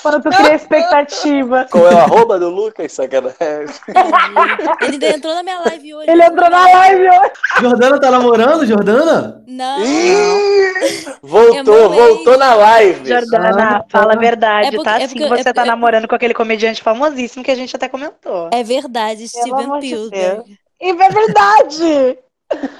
Quando 0.02 0.20
tu 0.22 0.28
cria 0.30 0.54
expectativa. 0.54 1.66
Qual 1.70 1.86
é 1.88 1.94
o 1.94 1.98
arroba 1.98 2.38
do 2.38 2.50
Lucas? 2.50 2.92
Sacanagem. 2.92 3.68
Ele 4.82 4.92
ainda 4.92 5.08
entrou 5.08 5.34
na 5.34 5.42
minha 5.42 5.60
live 5.60 5.94
hoje. 5.94 6.10
Ele 6.10 6.22
entrou 6.22 6.50
na 6.50 6.66
live 6.66 7.08
hoje. 7.08 7.30
Jordana 7.60 8.00
tá 8.00 8.10
namorando, 8.10 8.66
Jordana? 8.66 9.42
Não. 9.46 9.80
É 9.82 11.16
voltou, 11.22 11.90
voltou 11.90 12.38
na 12.38 12.54
live. 12.54 13.08
Jordana, 13.08 13.76
Ah, 13.78 13.84
fala 13.88 14.14
a 14.14 14.16
verdade, 14.16 14.68
É 14.68 14.70
porque- 14.72 14.84
tá? 14.84 15.00
é 15.00 15.08
porque- 15.08 15.28
você 15.28 15.40
é 15.40 15.44
tá 15.44 15.52
porque- 15.54 15.68
namorando 15.68 16.08
com 16.08 16.14
aquele 16.14 16.34
comediante 16.34 16.82
famosíssimo 16.82 17.44
que 17.44 17.50
a 17.50 17.54
gente 17.54 17.74
até 17.76 17.88
comentou. 17.88 18.50
É 18.52 18.62
verdade, 18.62 19.28
Steven 19.28 19.80
Spielberg. 19.80 20.58
E 20.80 20.90
é 20.90 20.94
verdade! 20.94 22.18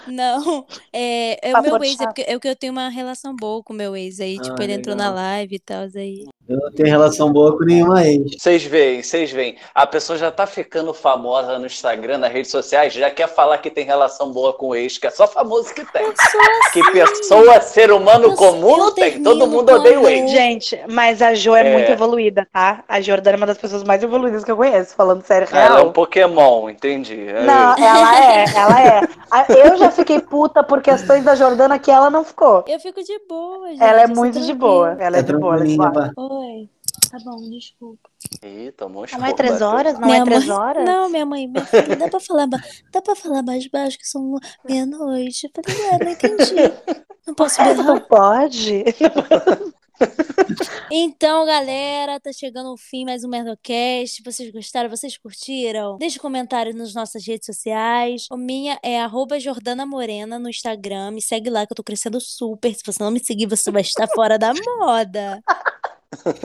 Não, 0.06 0.66
é, 0.92 1.50
é 1.50 1.56
o 1.58 1.62
meu 1.62 1.82
ex, 1.82 1.98
é 2.00 2.04
porque, 2.06 2.22
é 2.22 2.32
porque 2.32 2.48
eu 2.48 2.56
tenho 2.56 2.72
uma 2.72 2.88
relação 2.88 3.34
boa 3.34 3.62
com 3.62 3.72
o 3.72 3.76
meu 3.76 3.96
ex. 3.96 4.20
Aí, 4.20 4.38
tipo, 4.38 4.56
Ah, 4.60 4.64
ele 4.64 4.74
entrou 4.74 4.94
na 4.94 5.08
legal. 5.08 5.22
live 5.24 5.54
e 5.56 5.58
tal, 5.58 5.84
aí. 5.96 6.26
Eu 6.48 6.56
não 6.58 6.72
tenho 6.72 6.88
relação 6.88 7.32
boa 7.32 7.56
com 7.56 7.64
nenhuma 7.64 8.04
ex. 8.06 8.32
Vocês 8.36 8.64
veem, 8.64 9.02
vocês 9.02 9.30
veem. 9.30 9.56
A 9.74 9.86
pessoa 9.86 10.18
já 10.18 10.30
tá 10.30 10.44
ficando 10.46 10.92
famosa 10.92 11.58
no 11.58 11.64
Instagram, 11.66 12.18
nas 12.18 12.32
redes 12.32 12.50
sociais, 12.50 12.92
já 12.92 13.10
quer 13.10 13.28
falar 13.28 13.58
que 13.58 13.70
tem 13.70 13.84
relação 13.86 14.30
boa 14.32 14.52
com 14.52 14.68
o 14.68 14.74
ex, 14.74 14.98
que 14.98 15.06
é 15.06 15.10
só 15.10 15.26
famoso 15.26 15.72
que 15.72 15.84
tem. 15.92 16.02
Assim. 16.04 16.38
Que 16.72 16.90
pessoa, 16.92 17.60
ser 17.60 17.92
humano 17.92 18.24
Eu- 18.24 18.34
comum 18.34 18.76
não 18.76 18.92
tem. 18.94 19.22
Todo 19.22 19.46
mundo 19.46 19.72
odeia 19.72 19.98
o 20.00 20.06
ex. 20.08 20.30
Gente, 20.30 20.78
mas 20.90 21.22
a 21.22 21.32
Jo 21.32 21.54
é, 21.54 21.66
É. 21.68 21.72
muito 21.72 21.90
evoluída, 21.92 22.46
tá? 22.52 22.82
A 22.88 23.00
Jordana 23.00 23.36
é 23.36 23.38
uma 23.38 23.46
das 23.46 23.56
pessoas 23.58 23.84
mais 23.84 24.02
evoluídas 24.02 24.44
que 24.44 24.50
eu 24.50 24.56
conheço, 24.56 24.94
falando 24.96 25.22
sério 25.24 25.48
Ela 25.50 25.60
é 25.64 25.68
real. 25.68 25.88
um 25.88 25.92
Pokémon, 25.92 26.68
entendi. 26.68 27.28
É 27.28 27.44
Não, 27.44 27.76
ela 27.78 28.24
é, 28.34 28.44
ela 28.54 28.82
é. 28.82 29.00
Eu 29.64 29.76
já 29.76 29.90
fiquei 29.90 30.20
puta 30.20 30.62
por 30.62 30.80
questões 30.82 31.24
da 31.24 31.34
Jordana 31.34 31.78
que 31.78 31.90
ela 31.90 32.10
não 32.10 32.24
ficou. 32.24 32.64
Eu 32.66 32.80
fico 32.80 33.02
de 33.02 33.18
boa, 33.28 33.68
gente. 33.68 33.82
Ela 33.82 34.02
é 34.02 34.06
muito 34.06 34.40
de 34.40 34.52
boa. 34.54 34.96
Ela 34.98 35.16
é 35.16 35.20
É 35.20 35.22
de 35.22 35.36
boa, 35.36 35.54
ela 35.54 35.64
é 35.64 35.68
de 35.68 35.76
boa. 35.76 36.12
Oi. 36.16 36.68
Tá 37.10 37.18
bom, 37.24 37.36
desculpa. 37.50 38.08
Ih, 38.42 38.72
tomou 38.72 39.04
Não 39.18 39.26
é 39.26 39.32
três 39.34 39.60
horas? 39.60 39.98
Não 39.98 40.06
minha 40.08 40.22
é 40.22 40.24
três 40.24 40.46
mãe... 40.46 40.56
horas? 40.56 40.84
Não, 40.84 41.08
minha 41.10 41.26
mãe, 41.26 41.46
minha 41.46 41.64
filha, 41.64 41.96
dá 41.96 42.08
pra 42.08 42.20
falar, 42.20 42.46
ba- 42.46 42.62
dá 42.90 43.02
pra 43.02 43.14
falar 43.14 43.42
mais 43.42 43.66
baixo 43.68 43.98
que 43.98 44.06
são 44.08 44.38
meia-noite. 44.66 45.50
Eu 45.54 45.62
falei, 45.62 45.90
ué, 45.90 45.98
não 46.04 46.10
entendi. 46.10 46.54
Não 47.24 47.34
posso 47.34 47.62
berrar. 47.62 47.84
Não 47.84 48.00
pode? 48.00 48.84
Então, 50.94 51.46
galera, 51.46 52.20
tá 52.20 52.30
chegando 52.32 52.70
o 52.70 52.76
fim 52.76 53.06
mais 53.06 53.24
um 53.24 53.28
Merdocast. 53.28 54.22
Vocês 54.22 54.50
gostaram? 54.50 54.90
Vocês 54.90 55.16
curtiram? 55.16 55.96
Deixe 55.96 56.18
um 56.18 56.20
comentário 56.20 56.74
nas 56.74 56.92
nossas 56.92 57.26
redes 57.26 57.46
sociais. 57.46 58.26
O 58.30 58.36
minha 58.36 58.78
é 58.82 59.00
arroba 59.00 59.40
Jordana 59.40 59.86
Morena 59.86 60.38
no 60.38 60.50
Instagram. 60.50 61.12
Me 61.12 61.22
segue 61.22 61.48
lá 61.48 61.66
que 61.66 61.72
eu 61.72 61.76
tô 61.76 61.82
crescendo 61.82 62.20
super. 62.20 62.74
Se 62.74 62.82
você 62.84 63.02
não 63.02 63.10
me 63.10 63.24
seguir, 63.24 63.46
você 63.46 63.70
vai 63.70 63.80
estar 63.80 64.06
fora 64.14 64.38
da 64.38 64.52
moda. 64.52 65.42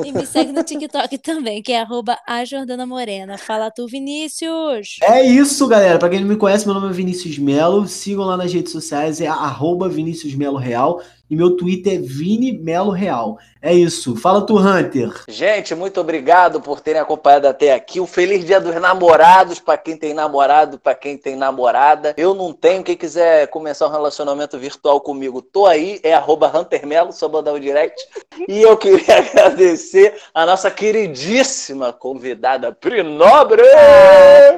E 0.03 0.12
me 0.13 0.25
segue 0.25 0.53
no 0.53 0.63
TikTok 0.63 1.17
também, 1.17 1.62
que 1.62 1.73
é 1.73 1.81
arroba 1.81 2.17
a 2.25 2.45
Jordana 2.45 2.86
Morena. 2.86 3.38
Fala 3.38 3.69
tu, 3.69 3.86
Vinícius! 3.86 4.97
É 5.03 5.21
isso, 5.21 5.67
galera. 5.67 5.99
Pra 5.99 6.10
quem 6.10 6.21
não 6.21 6.27
me 6.27 6.38
conhece, 6.38 6.65
meu 6.65 6.73
nome 6.73 6.88
é 6.88 6.93
Vinícius 6.93 7.38
Melo. 7.38 7.86
Sigam 7.86 8.23
lá 8.23 8.38
nas 8.38 8.53
redes 8.53 8.71
sociais, 8.71 9.19
é 9.19 9.27
arroba 9.27 9.89
Vinícius 9.89 10.33
Melo 10.36 10.57
Real. 10.57 11.01
E 11.29 11.35
meu 11.35 11.57
Twitter 11.57 11.95
é 11.95 11.97
Vini 11.97 12.53
Melo 12.53 12.91
Real. 12.91 13.37
É 13.61 13.73
isso. 13.73 14.15
Fala 14.15 14.45
tu, 14.45 14.57
Hunter. 14.57 15.11
Gente, 15.27 15.75
muito 15.75 15.99
obrigado 15.99 16.61
por 16.61 16.79
terem 16.79 17.01
acompanhado 17.01 17.47
até 17.47 17.73
aqui. 17.73 17.99
Um 17.99 18.07
feliz 18.07 18.45
dia 18.45 18.61
dos 18.61 18.75
namorados 18.75 19.59
para 19.59 19.77
quem 19.77 19.97
tem 19.97 20.13
namorado, 20.13 20.79
para 20.79 20.95
quem 20.95 21.17
tem 21.17 21.35
namorada. 21.35 22.13
Eu 22.15 22.33
não 22.33 22.53
tenho. 22.53 22.83
Quem 22.83 22.95
quiser 22.95 23.47
começar 23.47 23.87
um 23.87 23.91
relacionamento 23.91 24.57
virtual 24.57 25.01
comigo, 25.01 25.41
tô 25.41 25.65
aí. 25.65 25.99
É 26.01 26.13
arroba 26.13 26.51
Hunter 26.55 26.87
Melo, 26.87 27.11
só 27.11 27.27
mandar 27.27 27.51
o 27.51 27.59
direct. 27.59 28.01
E 28.47 28.61
eu 28.61 28.77
queria 28.77 29.17
agradecer 29.19 30.15
a 30.33 30.45
nossa 30.45 30.71
queridíssima 30.71 31.91
convidada 31.91 32.71
Prinobre. 32.71 33.63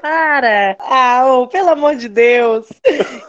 Cara, 0.01 0.77
ah, 0.79 1.25
ô, 1.25 1.47
pelo 1.47 1.69
amor 1.69 1.95
de 1.95 2.10
Deus. 2.10 2.67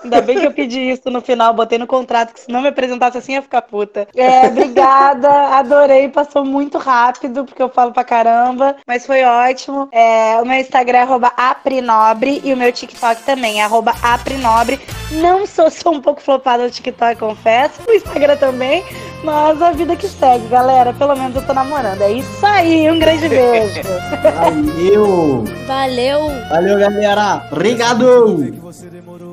Ainda 0.04 0.20
bem 0.20 0.40
que 0.40 0.46
eu 0.46 0.52
pedi 0.52 0.90
isso 0.90 1.08
no 1.10 1.22
final, 1.22 1.54
botei 1.54 1.78
no 1.78 1.86
contrato, 1.86 2.34
que 2.34 2.40
se 2.40 2.50
não 2.50 2.60
me 2.60 2.68
apresentasse 2.68 3.16
assim 3.16 3.29
ia 3.32 3.42
ficar 3.42 3.62
puta. 3.62 4.08
É, 4.14 4.46
obrigada, 4.46 5.30
adorei, 5.56 6.08
passou 6.08 6.44
muito 6.44 6.78
rápido, 6.78 7.44
porque 7.44 7.62
eu 7.62 7.68
falo 7.68 7.92
pra 7.92 8.04
caramba, 8.04 8.76
mas 8.86 9.06
foi 9.06 9.22
ótimo. 9.22 9.88
É, 9.92 10.40
o 10.40 10.46
meu 10.46 10.58
Instagram 10.58 10.98
é 10.98 11.02
arroba 11.02 11.32
aprinobre 11.36 12.40
e 12.44 12.52
o 12.52 12.56
meu 12.56 12.72
TikTok 12.72 13.22
também 13.22 13.60
é 13.60 13.64
arroba 13.64 13.94
aprinobre. 14.02 14.80
Não 15.12 15.46
sou, 15.46 15.70
sou 15.70 15.94
um 15.94 16.00
pouco 16.00 16.20
flopada 16.20 16.64
no 16.64 16.70
TikTok, 16.70 17.18
confesso, 17.18 17.80
no 17.86 17.94
Instagram 17.94 18.36
também, 18.36 18.84
mas 19.24 19.60
a 19.60 19.72
vida 19.72 19.96
que 19.96 20.08
segue, 20.08 20.46
galera. 20.48 20.92
Pelo 20.92 21.16
menos 21.16 21.36
eu 21.36 21.46
tô 21.46 21.52
namorando. 21.52 22.00
É 22.02 22.12
isso 22.12 22.46
aí, 22.46 22.90
um 22.90 22.98
grande 22.98 23.28
beijo. 23.28 23.80
Valeu. 24.40 25.44
Valeu! 25.66 26.30
Valeu, 26.48 26.78
galera. 26.78 27.46
Obrigado. 27.50 29.29